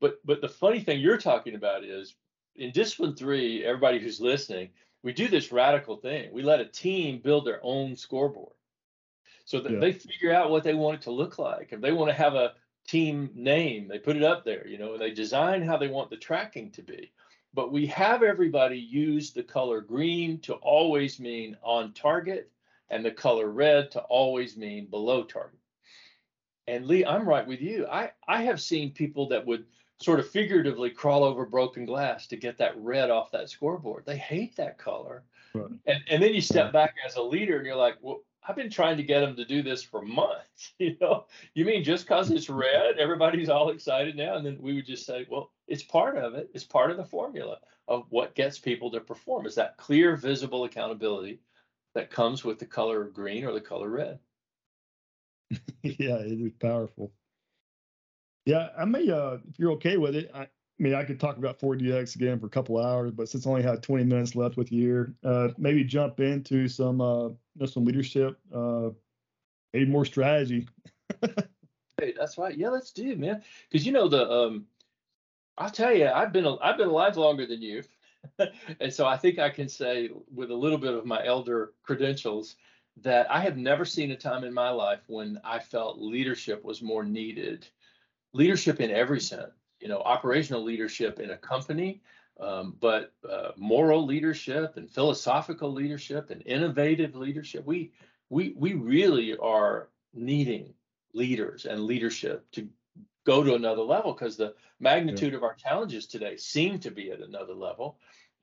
[0.00, 2.14] but but the funny thing you're talking about is
[2.56, 3.64] in discipline three.
[3.64, 4.68] Everybody who's listening,
[5.02, 6.30] we do this radical thing.
[6.32, 8.54] We let a team build their own scoreboard,
[9.46, 9.78] so that yeah.
[9.78, 11.68] they figure out what they want it to look like.
[11.72, 12.52] If they want to have a
[12.86, 13.88] team name.
[13.88, 16.82] They put it up there, you know, they design how they want the tracking to
[16.82, 17.12] be.
[17.54, 22.50] But we have everybody use the color green to always mean on target
[22.90, 25.58] and the color red to always mean below target.
[26.66, 27.86] And Lee, I'm right with you.
[27.86, 29.66] I, I have seen people that would
[30.00, 34.04] sort of figuratively crawl over broken glass to get that red off that scoreboard.
[34.04, 35.22] They hate that color.
[35.54, 35.70] Right.
[35.86, 38.70] And, and then you step back as a leader and you're like, well, I've been
[38.70, 40.72] trying to get them to do this for months.
[40.78, 44.36] You know, you mean just because it's red, everybody's all excited now?
[44.36, 46.50] And then we would just say, well, it's part of it.
[46.54, 49.46] It's part of the formula of what gets people to perform.
[49.46, 51.40] Is that clear, visible accountability
[51.94, 54.18] that comes with the color of green or the color red?
[55.82, 57.12] yeah, it is powerful.
[58.46, 61.36] Yeah, I may, uh, if you're okay with it, I, I mean, I could talk
[61.36, 64.56] about 4DX again for a couple hours, but since I only have 20 minutes left
[64.56, 68.90] with you uh, maybe jump into some uh, you know, some leadership, uh,
[69.72, 70.66] maybe more strategy.
[72.00, 72.56] hey, that's right.
[72.56, 73.42] Yeah, let's do, man.
[73.70, 74.66] Because you know the, um,
[75.56, 77.84] I'll tell you, I've been I've been alive longer than you,
[78.80, 82.56] and so I think I can say with a little bit of my elder credentials
[83.02, 86.82] that I have never seen a time in my life when I felt leadership was
[86.82, 87.68] more needed.
[88.32, 89.52] Leadership in every sense
[89.84, 92.00] you know, operational leadership in a company,
[92.40, 97.66] um, but uh, moral leadership and philosophical leadership and innovative leadership.
[97.66, 97.92] We
[98.30, 100.72] we we really are needing
[101.12, 102.66] leaders and leadership to
[103.26, 105.36] go to another level because the magnitude yeah.
[105.36, 107.98] of our challenges today seem to be at another level.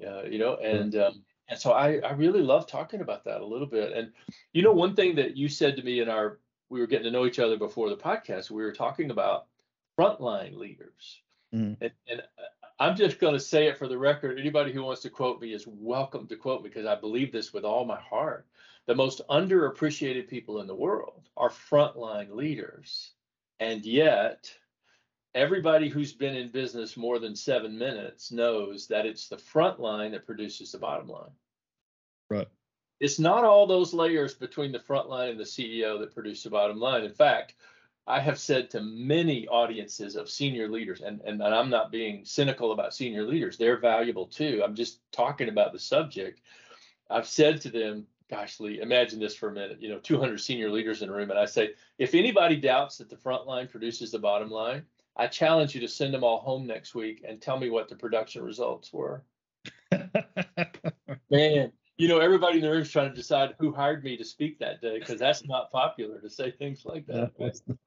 [0.05, 3.45] Uh, you know, and um, and so I I really love talking about that a
[3.45, 3.93] little bit.
[3.93, 4.11] And
[4.53, 6.37] you know, one thing that you said to me in our
[6.69, 8.51] we were getting to know each other before the podcast.
[8.51, 9.47] We were talking about
[9.97, 11.21] frontline leaders
[11.53, 11.77] Mm.
[11.81, 12.21] And, and,
[12.79, 14.39] I'm just going to say it for the record.
[14.39, 17.53] Anybody who wants to quote me is welcome to quote me because I believe this
[17.53, 18.47] with all my heart.
[18.87, 23.11] The most underappreciated people in the world are frontline leaders.
[23.59, 24.51] And yet,
[25.35, 30.11] everybody who's been in business more than seven minutes knows that it's the front line
[30.13, 31.29] that produces the bottom line.
[32.31, 32.47] Right.
[32.99, 36.49] It's not all those layers between the front line and the CEO that produce the
[36.49, 37.03] bottom line.
[37.03, 37.53] In fact,
[38.07, 42.25] I have said to many audiences of senior leaders, and, and, and I'm not being
[42.25, 44.61] cynical about senior leaders, they're valuable too.
[44.63, 46.41] I'm just talking about the subject.
[47.09, 50.71] I've said to them, gosh, Lee, imagine this for a minute, you know, 200 senior
[50.71, 51.29] leaders in a room.
[51.29, 54.83] And I say, if anybody doubts that the front line produces the bottom line,
[55.15, 57.95] I challenge you to send them all home next week and tell me what the
[57.95, 59.23] production results were.
[61.29, 64.25] Man, you know, everybody in the room is trying to decide who hired me to
[64.25, 67.31] speak that day because that's not popular to say things like that.
[67.37, 67.77] and,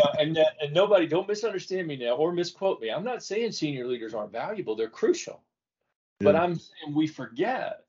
[0.00, 2.90] uh, and, uh, and nobody, don't misunderstand me now or misquote me.
[2.92, 5.42] I'm not saying senior leaders aren't valuable; they're crucial.
[6.20, 6.26] Yeah.
[6.26, 7.82] But I'm saying we forget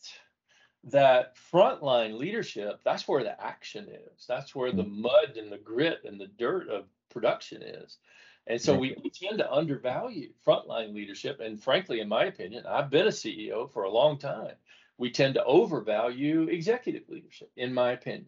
[0.85, 2.79] that frontline leadership.
[2.83, 4.25] That's where the action is.
[4.27, 4.97] That's where the mm.
[4.97, 7.99] mud and the grit and the dirt of production is.
[8.47, 11.39] And so we, we tend to undervalue frontline leadership.
[11.39, 14.53] And frankly, in my opinion, I've been a CEO for a long time.
[14.97, 18.27] We tend to overvalue executive leadership, in my opinion.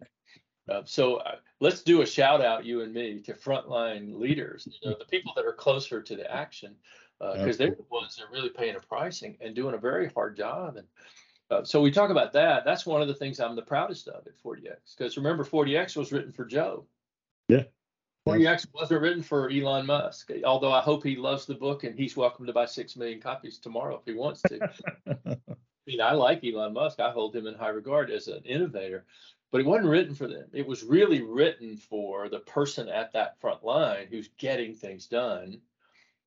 [0.69, 4.89] Uh, so uh, let's do a shout out, you and me, to frontline leaders, you
[4.89, 6.75] know, the people that are closer to the action,
[7.19, 10.09] because uh, they're the ones that are really paying a pricing and doing a very
[10.09, 10.75] hard job.
[10.75, 10.87] And
[11.49, 12.65] uh, so we talk about that.
[12.65, 16.11] That's one of the things I'm the proudest of at 4DX, because remember, 4DX was
[16.11, 16.85] written for Joe.
[17.47, 17.63] Yeah.
[18.27, 22.17] 4DX wasn't written for Elon Musk, although I hope he loves the book and he's
[22.17, 24.69] welcome to buy six million copies tomorrow if he wants to.
[25.87, 26.99] I mean, I like Elon Musk.
[26.99, 29.05] I hold him in high regard as an innovator,
[29.51, 30.45] but it wasn't written for them.
[30.51, 35.61] It was really written for the person at that front line who's getting things done.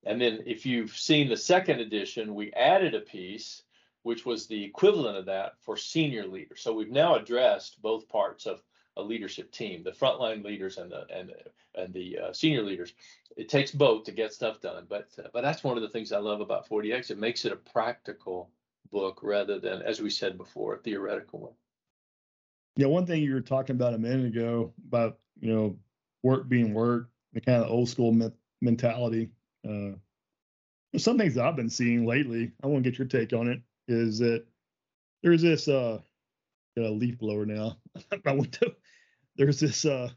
[0.05, 3.65] And then if you've seen the second edition, we added a piece
[4.03, 6.63] which was the equivalent of that for senior leaders.
[6.63, 8.63] So we've now addressed both parts of
[8.97, 11.33] a leadership team, the frontline leaders and the and
[11.75, 12.95] and the uh, senior leaders.
[13.37, 16.13] It takes both to get stuff done, but uh, but that's one of the things
[16.13, 17.11] I love about 4DX.
[17.11, 18.51] It makes it a practical
[18.91, 21.53] book rather than, as we said before, a theoretical one.
[22.77, 25.77] Yeah, one thing you were talking about a minute ago about you know
[26.23, 29.31] work being work, the kind of old school me- mentality.
[29.69, 29.93] Uh,
[30.97, 32.53] some things I've been seeing lately.
[32.63, 33.61] I want to get your take on it.
[33.89, 34.45] Is that
[35.23, 35.99] there's this uh
[36.77, 37.77] got a leaf blower now.
[38.27, 38.75] I went to
[39.37, 40.11] there's this uh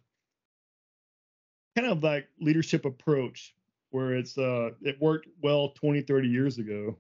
[1.76, 3.56] kind of like leadership approach
[3.90, 6.98] where it's uh it worked well 20 30 years ago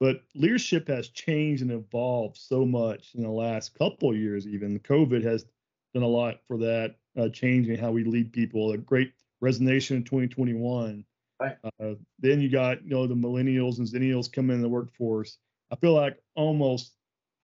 [0.00, 5.22] but leadership has changed and evolved so much in the last couple years even covid
[5.22, 5.44] has
[5.94, 10.04] done a lot for that uh, changing how we lead people a great resignation in
[10.04, 11.04] 2021
[11.40, 11.56] right.
[11.64, 15.38] uh, then you got you know the millennials and zennials coming in the workforce
[15.70, 16.92] i feel like almost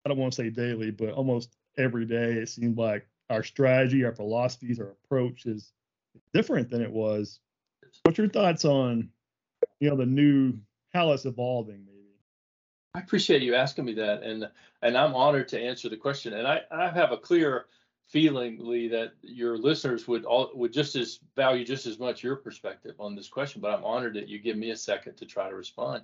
[0.05, 4.03] I don't want to say daily, but almost every day, it seemed like our strategy,
[4.03, 5.71] our philosophies, our approach is
[6.33, 7.39] different than it was.
[8.03, 9.09] What's your thoughts on,
[9.79, 10.53] you know, the new
[10.93, 11.85] how it's evolving?
[12.95, 14.47] I appreciate you asking me that, and
[14.84, 16.34] and I'm honored to answer the question.
[16.34, 17.65] And I I have a clear
[18.06, 22.36] feeling, Lee, that your listeners would all would just as value just as much your
[22.36, 23.62] perspective on this question.
[23.62, 26.03] But I'm honored that you give me a second to try to respond.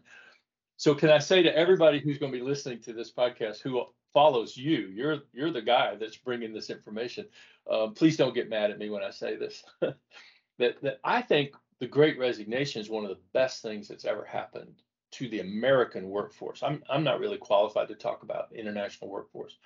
[0.78, 3.84] So can I say to everybody who's going to be listening to this podcast who
[4.12, 7.28] follows you, you're you're the guy that's bringing this information.
[7.69, 9.63] Um, please don't get mad at me when I say this.
[10.58, 14.25] that that I think the Great Resignation is one of the best things that's ever
[14.25, 16.63] happened to the American workforce.
[16.63, 19.58] I'm I'm not really qualified to talk about international workforce,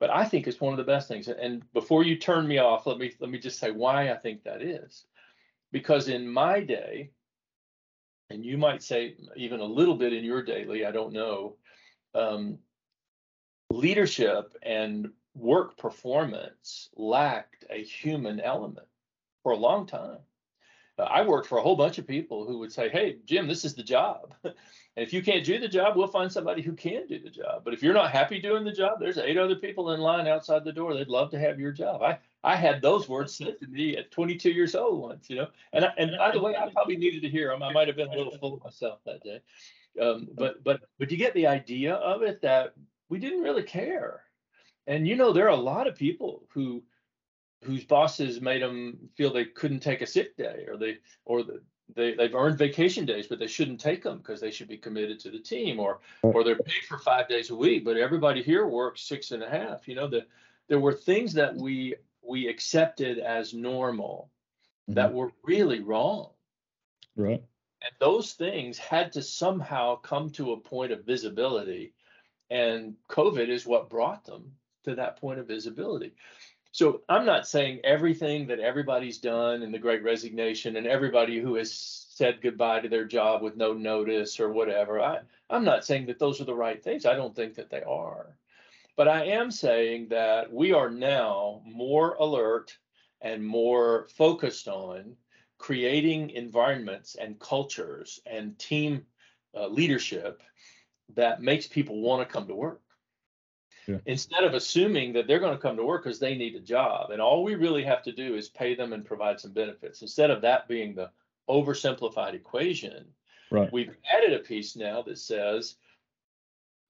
[0.00, 1.28] but I think it's one of the best things.
[1.28, 4.44] And before you turn me off, let me let me just say why I think
[4.44, 5.04] that is.
[5.70, 7.10] Because in my day,
[8.28, 11.56] and you might say even a little bit in your daily, I don't know,
[12.14, 12.58] um,
[13.70, 18.86] leadership and work performance lacked a human element
[19.42, 20.18] for a long time.
[20.98, 23.74] I worked for a whole bunch of people who would say, Hey, Jim, this is
[23.74, 24.34] the job.
[24.96, 27.62] and if you can't do the job, we'll find somebody who can do the job.
[27.64, 30.64] But if you're not happy doing the job, there's eight other people in line outside
[30.64, 30.92] the door.
[30.92, 32.02] They'd love to have your job.
[32.02, 35.46] I, I had those words said to me at 22 years old once, you know.
[35.72, 37.62] And I, and by the way, I probably needed to hear them.
[37.62, 39.40] I might have been a little full of myself that day.
[40.00, 42.74] Um, but but but you get the idea of it that
[43.08, 44.22] we didn't really care.
[44.86, 46.82] And you know, there are a lot of people who
[47.62, 51.62] whose bosses made them feel they couldn't take a sick day or they or the,
[51.94, 55.18] they they've earned vacation days but they shouldn't take them because they should be committed
[55.20, 58.66] to the team or or they're paid for five days a week but everybody here
[58.66, 60.24] works six and a half you know the
[60.68, 64.30] there were things that we we accepted as normal
[64.88, 64.94] mm-hmm.
[64.94, 66.30] that were really wrong.
[67.16, 67.42] Right.
[67.82, 71.92] And those things had to somehow come to a point of visibility.
[72.50, 74.52] And COVID is what brought them
[74.84, 76.14] to that point of visibility.
[76.72, 81.54] So I'm not saying everything that everybody's done in the great resignation and everybody who
[81.56, 85.00] has said goodbye to their job with no notice or whatever.
[85.00, 85.18] I,
[85.50, 87.04] I'm not saying that those are the right things.
[87.04, 88.38] I don't think that they are.
[88.96, 92.76] But I am saying that we are now more alert
[93.20, 95.16] and more focused on
[95.58, 99.06] creating environments and cultures and team
[99.54, 100.42] uh, leadership
[101.14, 102.81] that makes people want to come to work.
[103.86, 103.98] Yeah.
[104.06, 107.10] Instead of assuming that they're going to come to work because they need a job.
[107.10, 110.02] And all we really have to do is pay them and provide some benefits.
[110.02, 111.10] Instead of that being the
[111.48, 113.04] oversimplified equation,
[113.50, 113.72] right.
[113.72, 115.76] we've added a piece now that says,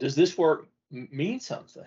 [0.01, 1.85] does this work mean something.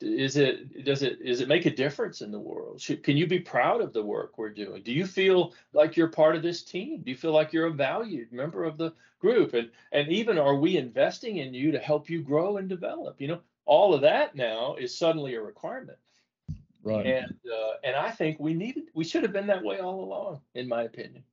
[0.00, 3.26] is it does it is it make a difference in the world Should, can you
[3.26, 6.62] be proud of the work we're doing do you feel like you're part of this
[6.62, 10.36] team do you feel like you're a valued member of the group and and even
[10.36, 14.02] are we investing in you to help you grow and develop you know all of
[14.02, 15.98] that now is suddenly a requirement.
[16.82, 17.06] Right.
[17.06, 20.40] And uh, and i think we needed we should have been that way all along
[20.54, 21.24] in my opinion.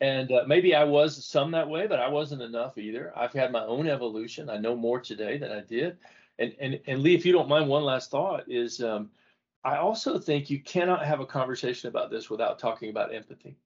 [0.00, 3.12] And uh, maybe i was some that way but i wasn't enough either.
[3.14, 4.48] I've had my own evolution.
[4.48, 5.98] I know more today than i did.
[6.38, 9.10] And and and Lee, if you don't mind, one last thought is um,
[9.62, 13.56] I also think you cannot have a conversation about this without talking about empathy.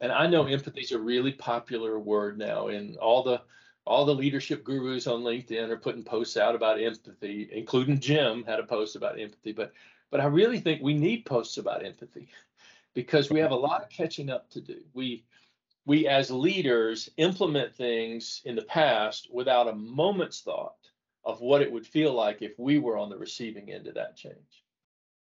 [0.00, 3.42] And I know empathy is a really popular word now, in all the
[3.90, 8.60] all the leadership gurus on LinkedIn are putting posts out about empathy, including Jim had
[8.60, 9.50] a post about empathy.
[9.50, 9.72] But
[10.12, 12.28] but I really think we need posts about empathy
[12.94, 14.76] because we have a lot of catching up to do.
[14.94, 15.24] We
[15.86, 20.76] we as leaders implement things in the past without a moment's thought
[21.24, 24.16] of what it would feel like if we were on the receiving end of that
[24.16, 24.64] change.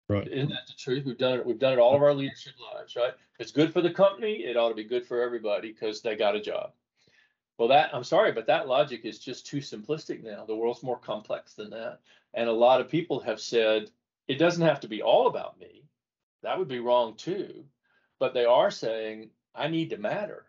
[0.08, 0.28] Right.
[0.28, 1.06] Isn't that the truth?
[1.06, 1.46] We've done it.
[1.48, 3.14] We've done it all of our leadership lives, right?
[3.40, 6.36] It's good for the company, it ought to be good for everybody because they got
[6.36, 6.74] a job.
[7.62, 10.46] Well, that I'm sorry, but that logic is just too simplistic now.
[10.46, 12.00] The world's more complex than that.
[12.34, 13.92] And a lot of people have said
[14.28, 15.84] it doesn't have to be all about me.
[16.42, 17.64] That would be wrong too.
[18.18, 20.48] But they are saying I need to matter.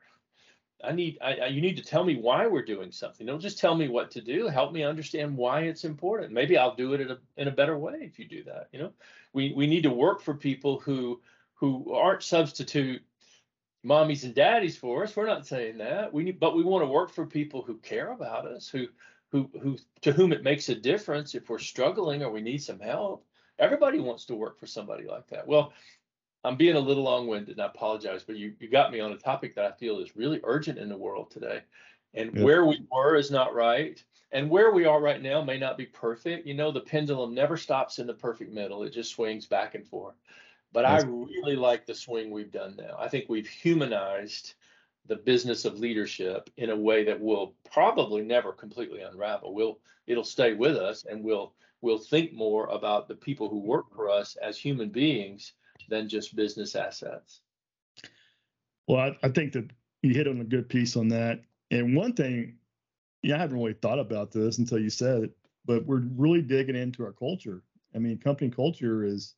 [0.83, 3.27] I need I, I, you need to tell me why we're doing something.
[3.27, 4.47] Don't just tell me what to do.
[4.47, 6.33] Help me understand why it's important.
[6.33, 8.69] Maybe I'll do it in a in a better way if you do that.
[8.73, 8.93] You know,
[9.35, 11.21] we we need to work for people who
[11.57, 13.03] who aren't substitute
[13.85, 15.17] mommies and daddies for us.
[15.17, 16.13] We're not saying that.
[16.13, 18.87] We need, but we want to work for people who care about us, who
[19.31, 22.81] who who to whom it makes a difference if we're struggling or we need some
[22.81, 23.27] help.
[23.59, 25.47] Everybody wants to work for somebody like that.
[25.47, 25.73] Well,
[26.45, 29.17] I'm being a little long-winded, and I apologize, but you you got me on a
[29.19, 31.63] topic that I feel is really urgent in the world today.
[32.15, 32.45] And yep.
[32.45, 34.03] where we were is not right,
[34.33, 36.47] and where we are right now may not be perfect.
[36.47, 39.87] You know, the pendulum never stops in the perfect middle; it just swings back and
[39.87, 40.17] forth.
[40.73, 42.97] But That's I really like the swing we've done now.
[42.99, 44.55] I think we've humanized
[45.07, 49.55] the business of leadership in a way that will probably never completely unravel.
[49.55, 53.95] We'll it'll stay with us, and we'll we'll think more about the people who work
[53.95, 55.53] for us as human beings
[55.89, 57.41] than just business assets.
[58.87, 59.71] Well, I, I think that
[60.03, 61.41] you hit on a good piece on that.
[61.71, 62.57] And one thing,
[63.23, 66.77] yeah, I haven't really thought about this until you said it, but we're really digging
[66.77, 67.63] into our culture.
[67.95, 69.35] I mean, company culture is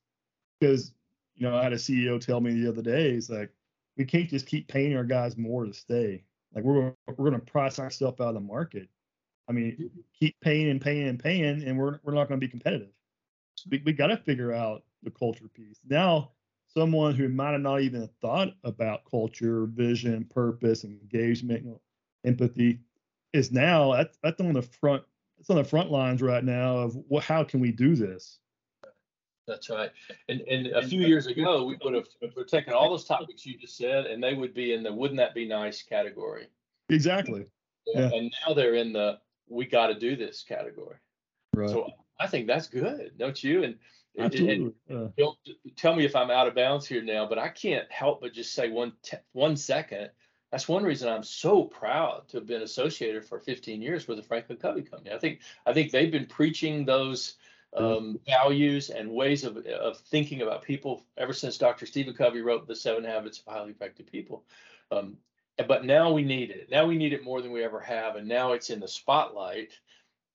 [0.58, 0.92] because,
[1.36, 3.50] you know, I had a CEO tell me the other day, he's like,
[3.96, 6.24] we can't just keep paying our guys more to stay.
[6.54, 8.88] Like we're we're going to price ourselves out of the market.
[9.48, 12.50] I mean, keep paying and paying and paying, and we're we're not going to be
[12.50, 12.92] competitive.
[13.70, 15.80] We we got to figure out the culture piece.
[15.88, 16.30] Now,
[16.68, 21.66] someone who might have not even thought about culture, vision, purpose, engagement,
[22.24, 22.80] empathy,
[23.32, 25.02] is now that's, that's on the front.
[25.38, 28.38] It's on the front lines right now of what, how can we do this?
[29.46, 29.90] That's right.
[30.28, 33.58] And and a few years ago, we would have we're taken all those topics you
[33.58, 36.48] just said, and they would be in the "wouldn't that be nice" category.
[36.88, 37.46] Exactly.
[37.86, 38.10] Yeah.
[38.12, 39.18] And now they're in the
[39.48, 40.96] "we got to do this" category.
[41.54, 41.68] Right.
[41.68, 43.64] So I think that's good, don't you?
[43.64, 43.76] And
[44.18, 44.74] Absolutely.
[44.88, 45.36] And, don't
[45.76, 48.54] tell me if I'm out of bounds here now, but I can't help but just
[48.54, 50.10] say one te- one second.
[50.50, 54.22] That's one reason I'm so proud to have been associated for 15 years with the
[54.22, 55.12] Franklin Covey Company.
[55.12, 57.36] I think I think they've been preaching those
[57.74, 61.86] um, values and ways of, of thinking about people ever since Dr.
[61.86, 64.44] Stephen Covey wrote The Seven Habits of Highly Effective People.
[64.90, 65.16] Um,
[65.68, 66.68] but now we need it.
[66.70, 69.72] Now we need it more than we ever have, and now it's in the spotlight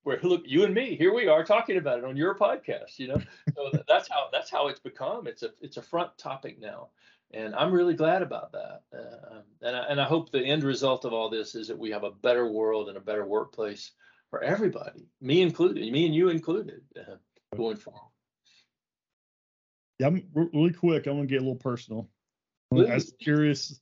[0.03, 3.07] where look you and me here we are talking about it on your podcast you
[3.07, 3.21] know
[3.55, 6.87] so that's how that's how it's become it's a it's a front topic now
[7.31, 11.05] and i'm really glad about that uh, and, I, and i hope the end result
[11.05, 13.91] of all this is that we have a better world and a better workplace
[14.29, 17.15] for everybody me included me and you included uh,
[17.55, 18.01] going forward
[19.99, 20.23] yeah i'm
[20.53, 22.07] really quick i want to get a little personal
[22.73, 23.79] i was curious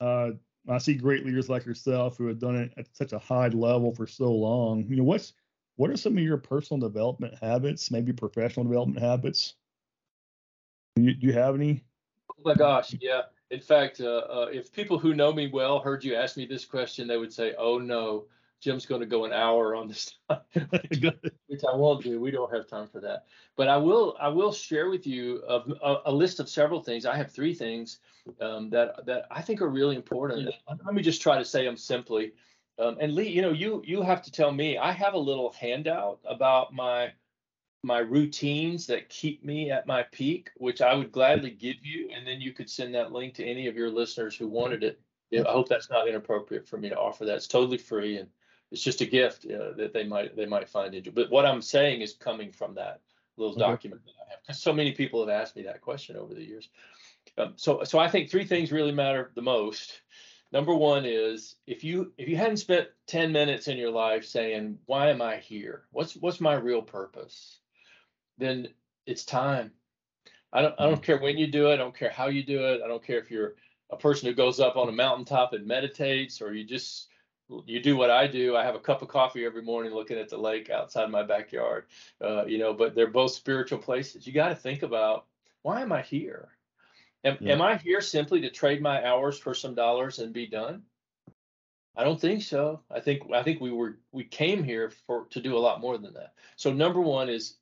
[0.00, 0.30] uh,
[0.68, 3.94] I see great leaders like yourself who have done it at such a high level
[3.94, 4.84] for so long.
[4.88, 5.32] You know, what's
[5.76, 9.54] what are some of your personal development habits, maybe professional development habits?
[10.96, 11.84] Do you, do you have any?
[12.30, 13.22] Oh my gosh, yeah.
[13.50, 16.64] In fact, uh, uh, if people who know me well heard you ask me this
[16.64, 18.26] question, they would say, "Oh no,
[18.60, 20.14] Jim's going to go an hour on this,"
[21.46, 22.20] which I won't do.
[22.20, 23.26] We don't have time for that.
[23.56, 24.16] But I will.
[24.20, 27.06] I will share with you a, a, a list of several things.
[27.06, 27.98] I have three things
[28.40, 30.52] um, that that I think are really important.
[30.68, 32.32] Let me just try to say them simply.
[32.78, 34.78] Um, and Lee, you know, you you have to tell me.
[34.78, 37.12] I have a little handout about my
[37.82, 42.26] my routines that keep me at my peak, which I would gladly give you, and
[42.26, 45.00] then you could send that link to any of your listeners who wanted it.
[45.32, 47.36] I hope that's not inappropriate for me to offer that.
[47.36, 48.28] It's totally free and
[48.70, 51.14] it's just a gift uh, that they might they might find it.
[51.14, 53.00] But what I'm saying is coming from that
[53.36, 53.70] little okay.
[53.70, 54.40] document that I have.
[54.42, 56.68] Because so many people have asked me that question over the years.
[57.36, 60.00] Um, so, so I think three things really matter the most.
[60.50, 64.78] Number one is if you if you hadn't spent 10 minutes in your life saying,
[64.86, 65.84] why am I here?
[65.92, 67.58] What's what's my real purpose?
[68.38, 68.68] Then
[69.06, 69.72] it's time.
[70.52, 72.66] I don't I don't care when you do it, I don't care how you do
[72.66, 72.80] it.
[72.82, 73.56] I don't care if you're
[73.90, 77.07] a person who goes up on a mountaintop and meditates or you just
[77.66, 78.56] you do what I do.
[78.56, 81.86] I have a cup of coffee every morning looking at the lake outside my backyard.
[82.20, 84.26] Uh, you know, but they're both spiritual places.
[84.26, 85.26] You got to think about
[85.62, 86.48] why am I here?
[87.24, 87.54] Am, yeah.
[87.54, 90.82] am I here simply to trade my hours for some dollars and be done?
[91.96, 92.80] I don't think so.
[92.90, 95.98] I think I think we were we came here for to do a lot more
[95.98, 96.34] than that.
[96.54, 97.56] So number one is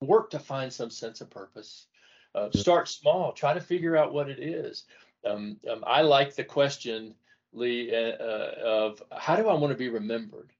[0.00, 1.86] work to find some sense of purpose.
[2.34, 2.50] Uh.
[2.52, 3.32] Start small.
[3.32, 4.84] Try to figure out what it is.
[5.24, 7.14] Um, um, I like the question,
[7.56, 8.16] Lee, uh,
[8.64, 10.52] of how do I want to be remembered?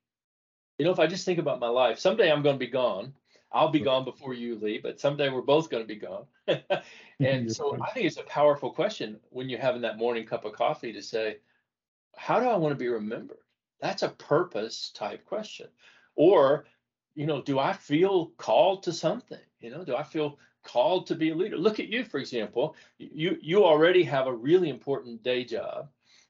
[0.78, 3.14] You know, if I just think about my life, someday I'm going to be gone.
[3.52, 6.26] I'll be gone before you leave, but someday we're both going to be gone.
[7.20, 10.52] and so I think it's a powerful question when you're having that morning cup of
[10.52, 11.38] coffee to say,
[12.16, 13.38] how do I want to be remembered?
[13.80, 15.68] That's a purpose type question.
[16.16, 16.64] Or,
[17.14, 19.38] you know, do I feel called to something?
[19.60, 21.56] You know, do I feel called to be a leader?
[21.56, 22.74] Look at you, for example.
[22.98, 25.88] You you already have a really important day job,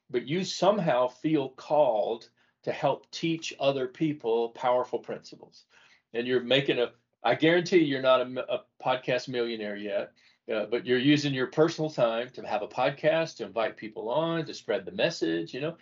[0.09, 2.29] but you somehow feel called
[2.63, 5.65] to help teach other people powerful principles.
[6.13, 6.91] And you're making a
[7.23, 10.13] I guarantee you're not a, a podcast millionaire yet,
[10.53, 14.45] uh, but you're using your personal time to have a podcast, to invite people on,
[14.45, 15.53] to spread the message.
[15.53, 15.77] You know,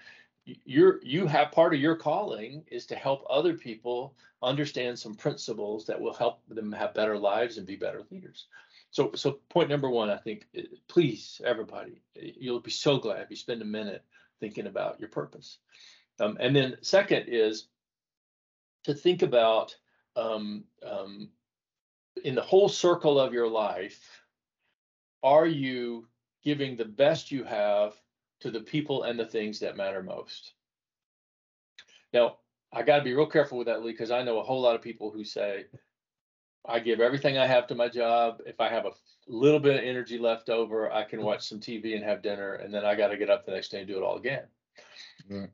[0.65, 5.85] you're you have part of your calling is to help other people understand some principles
[5.85, 8.47] that will help them have better lives and be better leaders.
[8.91, 10.47] So, so point number one, I think,
[10.87, 14.03] please, everybody, you'll be so glad if you spend a minute
[14.39, 15.59] thinking about your purpose.
[16.19, 17.67] Um, and then second is
[18.83, 19.75] to think about
[20.15, 21.29] um, um,
[22.23, 24.21] in the whole circle of your life,
[25.23, 26.07] are you
[26.43, 27.93] giving the best you have
[28.41, 30.53] to the people and the things that matter most?
[32.13, 32.37] Now,
[32.71, 34.75] I got to be real careful with that, Lee, because I know a whole lot
[34.75, 35.65] of people who say,
[36.67, 38.41] I give everything I have to my job.
[38.45, 38.91] If I have a
[39.27, 42.73] little bit of energy left over, I can watch some TV and have dinner, and
[42.73, 44.43] then I got to get up the next day and do it all again.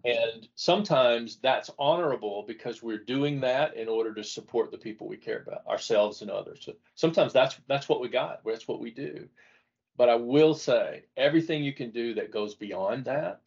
[0.03, 5.17] And sometimes that's honorable because we're doing that in order to support the people we
[5.17, 6.63] care about, ourselves and others.
[6.65, 8.41] So sometimes that's that's what we got.
[8.45, 9.29] That's what we do.
[9.95, 13.41] But I will say everything you can do that goes beyond that,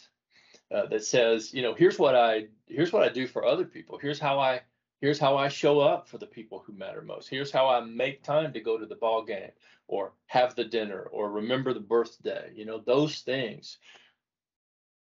[0.74, 3.98] uh, that says, you know, here's what I here's what I do for other people.
[3.98, 4.62] Here's how I
[5.04, 7.28] here's how I show up for the people who matter most.
[7.28, 9.50] Here's how I make time to go to the ball game
[9.86, 12.50] or have the dinner or remember the birthday.
[12.54, 13.76] You know, those things.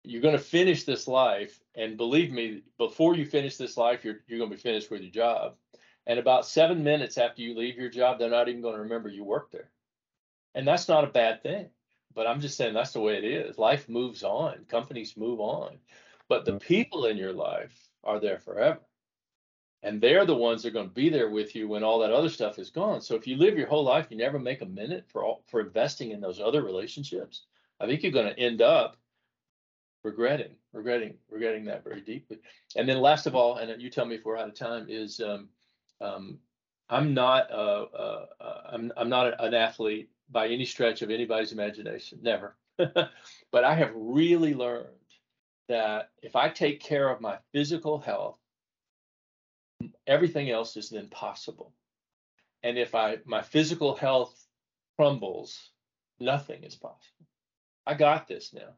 [0.04, 4.18] You're going to finish this life and believe me before you finish this life you're,
[4.28, 5.56] you're going to be finished with your job.
[6.06, 9.08] And about seven minutes after you leave your job they're not even going to remember
[9.08, 9.70] you worked there.
[10.54, 11.70] And that's not a bad thing
[12.16, 13.58] but i'm just saying that's the way it is.
[13.58, 14.66] Life moves on.
[14.68, 15.78] Companies move on.
[16.28, 16.68] But the mm-hmm.
[16.68, 18.82] people in your life are there forever
[19.84, 22.12] and they're the ones that are going to be there with you when all that
[22.12, 24.66] other stuff is gone so if you live your whole life you never make a
[24.66, 27.44] minute for all, for investing in those other relationships
[27.80, 28.98] i think you're going to end up
[30.04, 32.40] regretting, regretting, regretting that very deeply.
[32.76, 35.20] And then last of all, and you tell me if we're out of time, is
[35.20, 35.50] um,
[36.02, 36.38] um,
[36.90, 41.54] I'm not uh, uh, uh, I'm I'm not an athlete by any stretch of anybody's
[41.54, 42.56] imagination, never.
[42.78, 44.88] but I have really learned
[45.70, 48.38] that if I take care of my physical health,
[50.08, 51.74] everything else is then possible.
[52.64, 54.48] And if I my physical health
[54.96, 55.72] crumbles,
[56.20, 57.28] nothing is possible.
[57.86, 58.76] I got this now.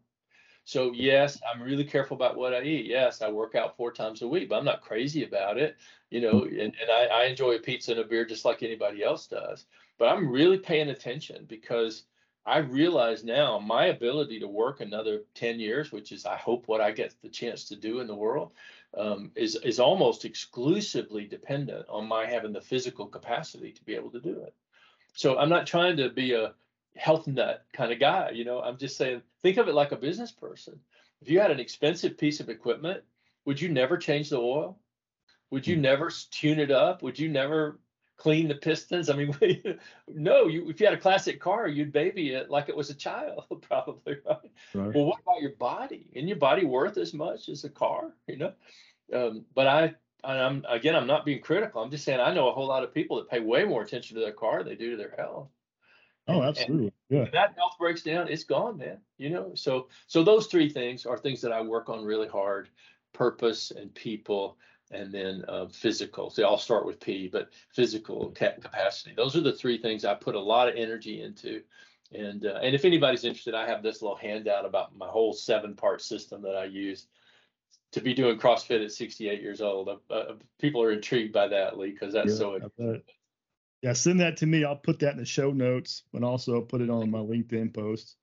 [0.64, 2.88] So yes, I'm really careful about what I eat.
[2.88, 5.78] Yes, I work out four times a week, but I'm not crazy about it.
[6.10, 9.04] You know, and, and I, I enjoy a pizza and a beer just like anybody
[9.04, 9.66] else does.
[10.00, 12.04] But I'm really paying attention because
[12.46, 16.80] I realize now my ability to work another 10 years, which is I hope what
[16.80, 18.52] I get the chance to do in the world,
[18.96, 24.12] um, is is almost exclusively dependent on my having the physical capacity to be able
[24.12, 24.54] to do it.
[25.14, 26.54] So I'm not trying to be a
[26.96, 28.30] health nut kind of guy.
[28.30, 30.80] You know, I'm just saying, think of it like a business person.
[31.22, 33.04] If you had an expensive piece of equipment,
[33.46, 34.78] would you never change the oil?
[35.52, 35.82] Would you hmm.
[35.82, 37.02] never tune it up?
[37.02, 37.80] Would you never
[38.18, 39.10] clean the pistons?
[39.10, 39.36] I mean,
[40.08, 40.48] no.
[40.48, 43.46] You, if you had a classic car, you'd baby it like it was a child,
[43.62, 44.18] probably.
[44.26, 44.52] Right?
[44.74, 44.96] right.
[44.96, 46.08] Well, what about your body?
[46.14, 48.14] Isn't your body worth as much as a car?
[48.28, 48.54] You know.
[49.14, 51.82] Um, but I, I'm again, I'm not being critical.
[51.82, 54.16] I'm just saying I know a whole lot of people that pay way more attention
[54.16, 55.50] to their car than they do to their health.
[56.28, 56.92] Oh, absolutely.
[57.12, 57.26] And yeah.
[57.34, 58.98] that health breaks down, it's gone, man.
[59.18, 62.70] You know, so so those three things are things that I work on really hard:
[63.14, 64.58] purpose and people.
[64.92, 66.30] And then uh, physical.
[66.30, 69.14] So I'll start with P, but physical capacity.
[69.16, 71.62] Those are the three things I put a lot of energy into.
[72.14, 75.76] And uh, and if anybody's interested, I have this little handout about my whole seven
[75.76, 77.08] part system that I use
[77.92, 79.90] to be doing CrossFit at 68 years old.
[79.90, 83.02] Uh, uh people are intrigued by that, Lee, because that's yeah, so.
[83.82, 84.64] Yeah, send that to me.
[84.64, 88.16] I'll put that in the show notes and also put it on my LinkedIn post.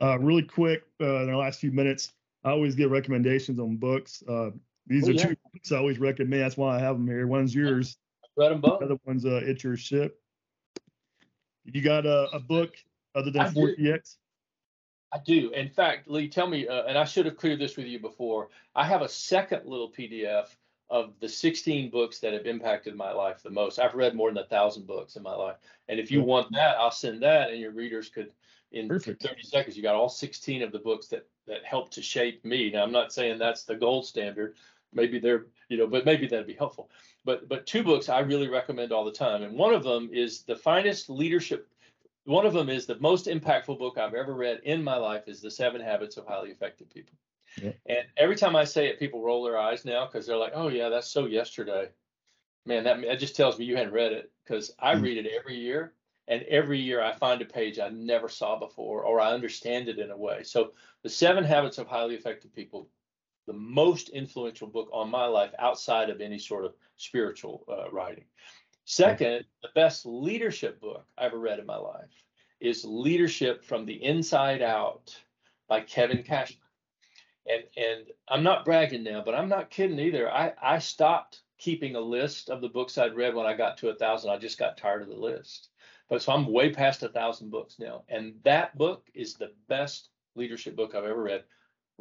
[0.00, 2.12] Uh, really quick, uh, in the last few minutes,
[2.44, 4.22] I always get recommendations on books.
[4.28, 4.50] Uh,
[4.86, 5.26] these oh, are yeah.
[5.26, 6.42] two books I always recommend.
[6.42, 7.26] That's why I have them here.
[7.26, 7.96] One's yours.
[8.36, 8.80] Read them both.
[8.80, 10.18] The other one's uh, It's Your Ship.
[11.64, 12.74] You got a, a book
[13.14, 14.16] other than 4DX?
[15.12, 15.50] I do.
[15.50, 18.48] In fact, Lee, tell me, uh, and I should have cleared this with you before.
[18.74, 20.46] I have a second little PDF
[20.88, 23.78] of the 16 books that have impacted my life the most.
[23.78, 25.56] I've read more than a thousand books in my life,
[25.88, 28.30] and if you want that, I'll send that, and your readers could,
[28.72, 29.22] in Perfect.
[29.22, 32.70] 30 seconds, you got all 16 of the books that that helped to shape me.
[32.70, 34.54] Now, I'm not saying that's the gold standard.
[34.92, 36.90] Maybe they're, you know, but maybe that'd be helpful.
[37.24, 40.42] But but two books I really recommend all the time, and one of them is
[40.42, 41.68] the finest leadership
[42.24, 45.40] one of them is the most impactful book I've ever read in my life is
[45.40, 47.16] The Seven Habits of Highly Effective People.
[47.60, 47.72] Yeah.
[47.86, 50.68] And every time I say it, people roll their eyes now because they're like, "Oh
[50.68, 51.88] yeah, that's so yesterday."
[52.66, 55.02] Man, that, that just tells me you hadn't read it because I mm-hmm.
[55.02, 55.94] read it every year,
[56.28, 59.98] and every year I find a page I never saw before or I understand it
[59.98, 60.44] in a way.
[60.44, 60.72] So,
[61.02, 62.86] The Seven Habits of Highly Effective People,
[63.50, 68.22] the most influential book on my life outside of any sort of spiritual uh, writing.
[68.84, 72.14] Second, the best leadership book I ever read in my life
[72.60, 75.16] is Leadership from the Inside Out
[75.66, 76.60] by Kevin Cashman.
[77.48, 80.32] And and I'm not bragging now, but I'm not kidding either.
[80.32, 83.88] I, I stopped keeping a list of the books I'd read when I got to
[83.88, 84.30] a thousand.
[84.30, 85.70] I just got tired of the list.
[86.08, 88.04] But so I'm way past a thousand books now.
[88.08, 91.42] And that book is the best leadership book I've ever read.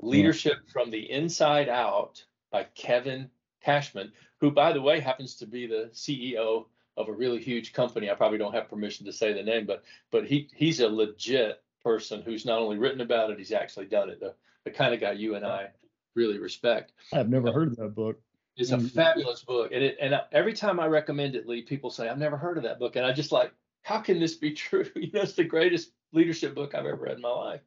[0.02, 3.30] Leadership from the Inside Out by Kevin
[3.62, 6.66] Cashman, who, by the way, happens to be the CEO
[6.98, 8.10] of a really huge company.
[8.10, 11.64] I probably don't have permission to say the name, but but he he's a legit
[11.84, 14.20] person who's not only written about it, he's actually done it.
[14.20, 14.34] The
[14.66, 15.70] the kind of guy you and I
[16.16, 16.94] really respect.
[17.14, 18.20] I've never heard of that book.
[18.58, 18.92] It's a mm.
[18.92, 22.38] fabulous book, and it and every time I recommend it, Lee, people say I've never
[22.38, 24.86] heard of that book, and I just like, how can this be true?
[24.96, 27.62] You know, it's the greatest leadership book I've ever read in my life.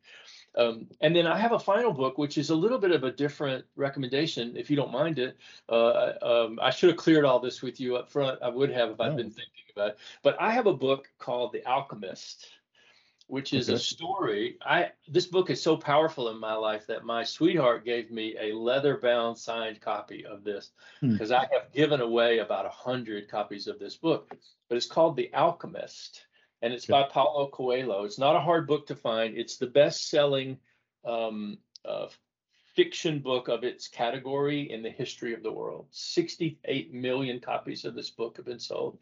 [0.55, 3.13] Um, and then I have a final book, which is a little bit of a
[3.13, 5.37] different recommendation, if you don't mind it.
[5.69, 8.43] Uh, um, I should have cleared all this with you up front.
[8.43, 9.99] I would have if I'd been thinking about it.
[10.23, 12.49] But I have a book called The Alchemist,
[13.29, 13.77] which is okay.
[13.77, 14.59] a story.
[14.61, 18.53] I this book is so powerful in my life that my sweetheart gave me a
[18.53, 21.37] leather-bound signed copy of this because hmm.
[21.37, 24.37] I have given away about a hundred copies of this book.
[24.69, 26.27] But it's called The Alchemist
[26.63, 28.05] and it's by Paulo Coelho.
[28.05, 29.37] It's not a hard book to find.
[29.37, 30.59] It's the best-selling
[31.05, 32.07] um, uh,
[32.75, 35.87] fiction book of its category in the history of the world.
[35.91, 38.99] 68 million copies of this book have been sold.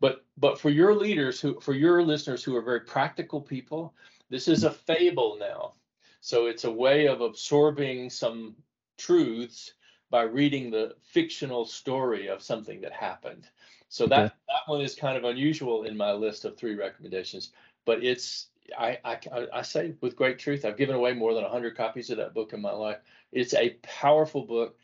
[0.00, 3.94] But but for your leaders who for your listeners who are very practical people,
[4.28, 5.74] this is a fable now.
[6.20, 8.56] So it's a way of absorbing some
[8.98, 9.74] truths
[10.10, 13.46] by reading the fictional story of something that happened.
[13.94, 14.34] So that okay.
[14.48, 17.52] that one is kind of unusual in my list of three recommendations,
[17.86, 21.76] but it's I, I I say with great truth, I've given away more than 100
[21.76, 22.96] copies of that book in my life.
[23.30, 24.76] It's a powerful book,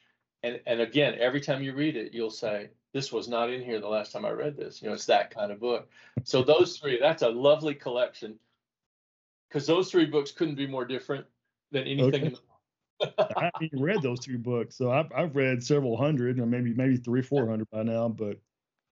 [0.45, 3.81] and and again, every time you read it, you'll say, "This was not in here
[3.81, 5.91] the last time I read this." You know, it's that kind of book.
[6.23, 8.39] So those three, that's a lovely collection,
[9.49, 11.27] because those three books couldn't be more different
[11.73, 12.37] than anything.
[13.03, 13.13] Okay.
[13.19, 16.97] I haven't read those two books, so I've I've read several hundred, or maybe maybe
[16.97, 18.39] three four hundred by now, but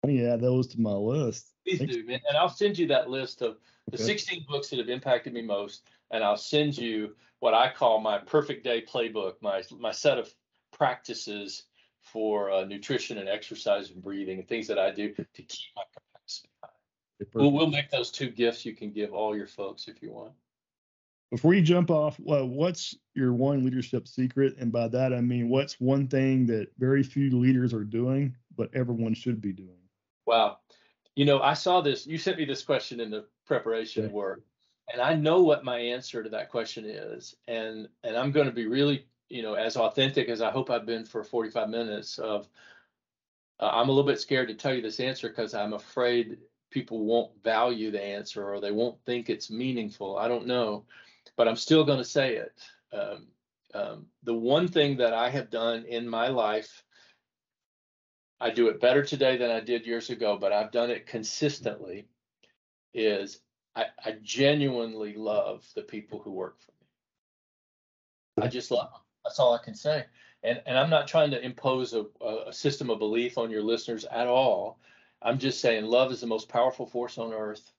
[0.02, 1.54] let me add those to my list.
[1.64, 1.94] Please Thanks.
[1.96, 2.20] do, man.
[2.28, 3.58] And I'll send you that list of
[3.90, 4.04] the okay.
[4.04, 8.18] 16 books that have impacted me most, and I'll send you what I call my
[8.18, 10.32] perfect day playbook, my my set of
[10.72, 11.64] practices
[12.00, 15.82] for uh, nutrition and exercise and breathing and things that I do to keep my
[15.92, 16.70] capacity high.
[17.34, 20.32] We'll, we'll make those two gifts you can give all your folks if you want.
[21.30, 24.56] Before you jump off, well, what's your one leadership secret?
[24.58, 28.70] And by that, I mean, what's one thing that very few leaders are doing, but
[28.74, 29.76] everyone should be doing?
[30.28, 30.58] Wow.
[31.16, 32.06] You know, I saw this.
[32.06, 34.42] You sent me this question in the preparation work,
[34.92, 38.52] and I know what my answer to that question is, and and I'm going to
[38.52, 42.18] be really, you know, as authentic as I hope I've been for 45 minutes.
[42.18, 42.46] Of,
[43.58, 46.36] uh, I'm a little bit scared to tell you this answer because I'm afraid
[46.70, 50.18] people won't value the answer or they won't think it's meaningful.
[50.18, 50.84] I don't know,
[51.38, 52.52] but I'm still going to say it.
[52.92, 53.28] Um,
[53.72, 56.84] um, the one thing that I have done in my life
[58.40, 62.06] I do it better today than I did years ago, but I've done it consistently.
[62.94, 63.40] Is
[63.76, 68.44] I, I genuinely love the people who work for me.
[68.44, 69.00] I just love them.
[69.24, 70.04] That's all I can say.
[70.42, 72.06] And, and I'm not trying to impose a,
[72.46, 74.78] a system of belief on your listeners at all.
[75.20, 77.72] I'm just saying love is the most powerful force on earth.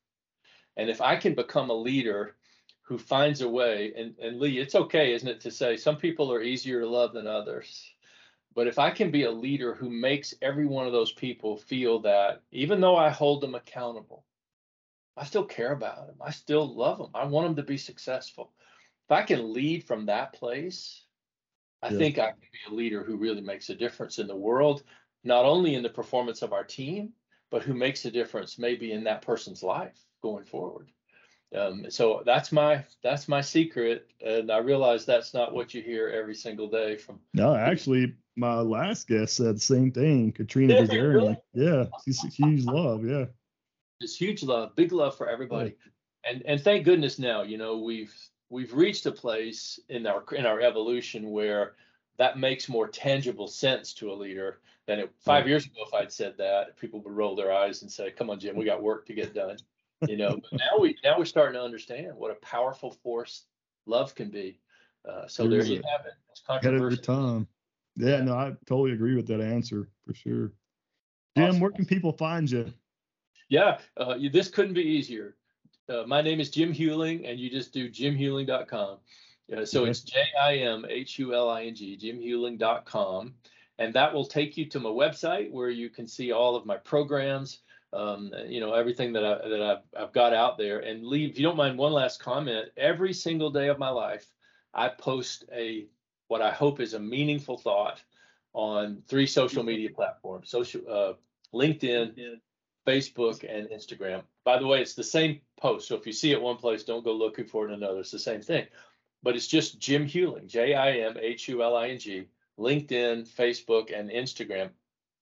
[0.77, 2.35] And if I can become a leader
[2.81, 6.31] who finds a way, and, and Lee, it's okay, isn't it, to say some people
[6.31, 7.91] are easier to love than others.
[8.55, 11.99] But if I can be a leader who makes every one of those people feel
[11.99, 14.25] that even though I hold them accountable,
[15.15, 16.17] I still care about them.
[16.21, 17.11] I still love them.
[17.13, 18.51] I want them to be successful.
[19.05, 21.05] If I can lead from that place,
[21.81, 21.97] I yeah.
[21.97, 24.83] think I can be a leader who really makes a difference in the world,
[25.23, 27.13] not only in the performance of our team,
[27.49, 30.89] but who makes a difference maybe in that person's life going forward.
[31.55, 36.07] Um, so that's my that's my secret, and I realize that's not what you hear
[36.07, 37.19] every single day from.
[37.33, 40.31] No, actually, my last guest said the same thing.
[40.31, 41.13] Katrina Gazarian.
[41.13, 41.37] really?
[41.53, 43.03] Yeah, she's huge love.
[43.03, 43.25] Yeah,
[43.99, 45.75] it's huge love, big love for everybody,
[46.23, 46.31] yeah.
[46.31, 48.13] and and thank goodness now, you know, we've
[48.49, 51.73] we've reached a place in our in our evolution where
[52.17, 55.81] that makes more tangible sense to a leader than it, five years ago.
[55.87, 58.65] If I'd said that, people would roll their eyes and say, "Come on, Jim, we
[58.65, 59.57] got work to get done."
[60.07, 63.45] You know but now we now we're starting to understand what a powerful force
[63.85, 64.59] love can be.
[65.07, 66.13] Uh, so there you have it.
[66.31, 67.03] It's controversial.
[67.03, 67.47] time.
[67.95, 70.51] Yeah, yeah, no i totally agree with that answer for sure.
[71.35, 71.59] Jim awesome.
[71.59, 72.71] where can people find you?
[73.49, 75.35] Yeah uh, you, this couldn't be easier.
[75.89, 78.99] Uh, my name is jim huling and you just do jimhuling.com
[79.57, 79.89] uh, so okay.
[79.89, 83.33] it's j-i-m-h-u-l-i-n-g jimhuling.com
[83.79, 86.77] and that will take you to my website where you can see all of my
[86.77, 87.61] programs
[87.93, 90.79] um, you know everything that I that I've, I've got out there.
[90.79, 92.69] And leave, if you don't mind, one last comment.
[92.77, 94.25] Every single day of my life,
[94.73, 95.87] I post a
[96.27, 98.01] what I hope is a meaningful thought
[98.53, 101.13] on three social media platforms: social, uh,
[101.55, 102.39] LinkedIn,
[102.85, 104.21] Facebook, and Instagram.
[104.43, 105.87] By the way, it's the same post.
[105.87, 107.99] So if you see it one place, don't go looking for it in another.
[107.99, 108.67] It's the same thing,
[109.23, 112.27] but it's just Jim Huling, J I M H U L I N G,
[112.59, 114.69] LinkedIn, Facebook, and Instagram.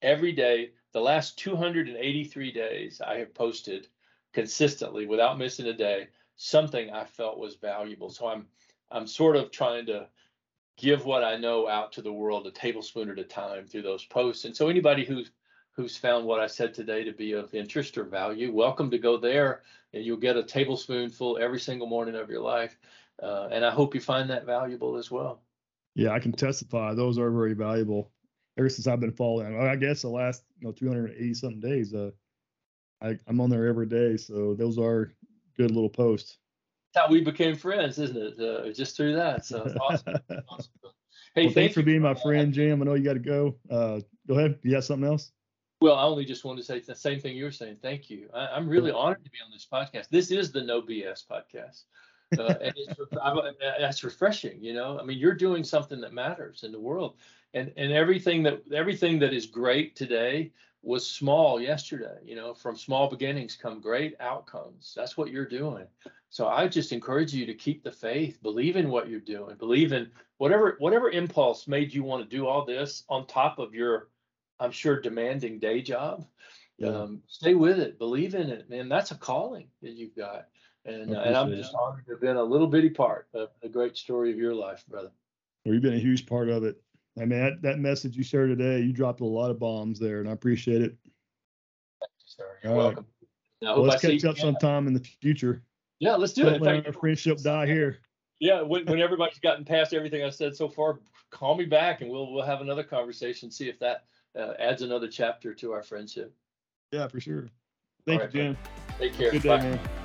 [0.02, 3.88] Every day, the last 283 days, I have posted
[4.32, 8.10] consistently without missing a day something I felt was valuable.
[8.10, 8.46] So I'm
[8.90, 10.06] I'm sort of trying to
[10.78, 14.04] give what I know out to the world a tablespoon at a time through those
[14.06, 14.44] posts.
[14.46, 15.30] And so anybody who's
[15.72, 19.16] who's found what I said today to be of interest or value, welcome to go
[19.16, 19.62] there
[19.92, 22.76] and you'll get a tablespoonful every single morning of your life.
[23.22, 25.42] Uh, and I hope you find that valuable as well.
[25.94, 26.94] Yeah, I can testify.
[26.94, 28.10] Those are very valuable
[28.58, 29.58] ever since I've been following.
[29.58, 32.10] I guess the last you know 280 something days, uh,
[33.00, 34.16] I, I'm on there every day.
[34.16, 35.12] So those are
[35.56, 36.38] good little posts.
[36.94, 38.40] That's how we became friends, isn't it?
[38.40, 39.46] Uh, just through that.
[39.46, 40.16] So awesome.
[40.48, 40.72] awesome.
[41.34, 42.82] Hey, well, thanks for being my friend, Jim.
[42.82, 43.56] I know you got to go.
[43.70, 44.58] Uh, go ahead.
[44.62, 45.30] You got something else?
[45.80, 47.76] Well, I only just wanted to say the same thing you were saying.
[47.80, 48.28] Thank you.
[48.34, 50.08] I, am really honored to be on this podcast.
[50.08, 51.84] This is the No BS podcast.
[52.38, 52.94] Uh, and it's,
[53.78, 54.98] that's refreshing, you know.
[54.98, 57.16] I mean, you're doing something that matters in the world,
[57.54, 60.52] and and everything that everything that is great today
[60.82, 62.54] was small yesterday you know?
[62.54, 64.92] From small beginnings come great outcomes.
[64.96, 65.86] That's what you're doing.
[66.30, 69.92] So i just encourage you to keep the faith believe in what you're doing believe
[69.92, 74.08] in whatever whatever impulse made you want to do all this on top of your
[74.60, 76.26] i'm sure demanding day job
[76.76, 76.88] yeah.
[76.88, 78.88] um, stay with it believe in it man.
[78.88, 80.48] That's a calling that you've got
[80.88, 83.68] and, uh, and i'm just honored to have been a little bitty part of the
[83.68, 85.10] great story of your life brother
[85.64, 86.82] well you've been a huge part of it
[87.20, 90.20] I mean, that, that message you shared today, you dropped a lot of bombs there,
[90.20, 90.96] and I appreciate it.
[92.00, 92.44] Thank you, sir.
[92.62, 93.06] You're All welcome.
[93.62, 93.74] Right.
[93.74, 95.62] Well, let's catch up sometime in the future.
[95.98, 96.62] Yeah, let's do Don't it.
[96.62, 97.98] Let our friendship die here.
[98.38, 102.10] Yeah, when, when everybody's gotten past everything I said so far, call me back and
[102.10, 103.50] we'll we'll have another conversation.
[103.50, 104.04] See if that
[104.38, 106.32] uh, adds another chapter to our friendship.
[106.92, 107.48] Yeah, for sure.
[108.06, 108.58] Thank right, you, Jim.
[109.00, 109.32] Take care.
[109.32, 109.62] Good day, Bye.
[109.62, 109.97] man.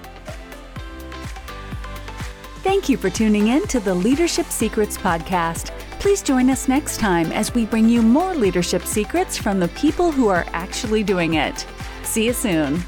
[2.64, 5.78] Thank you for tuning in to the Leadership Secrets Podcast.
[6.00, 10.14] Please join us next time as we bring you more leadership secrets from the people
[10.14, 11.68] who are actually doing it.
[12.04, 12.82] See you soon.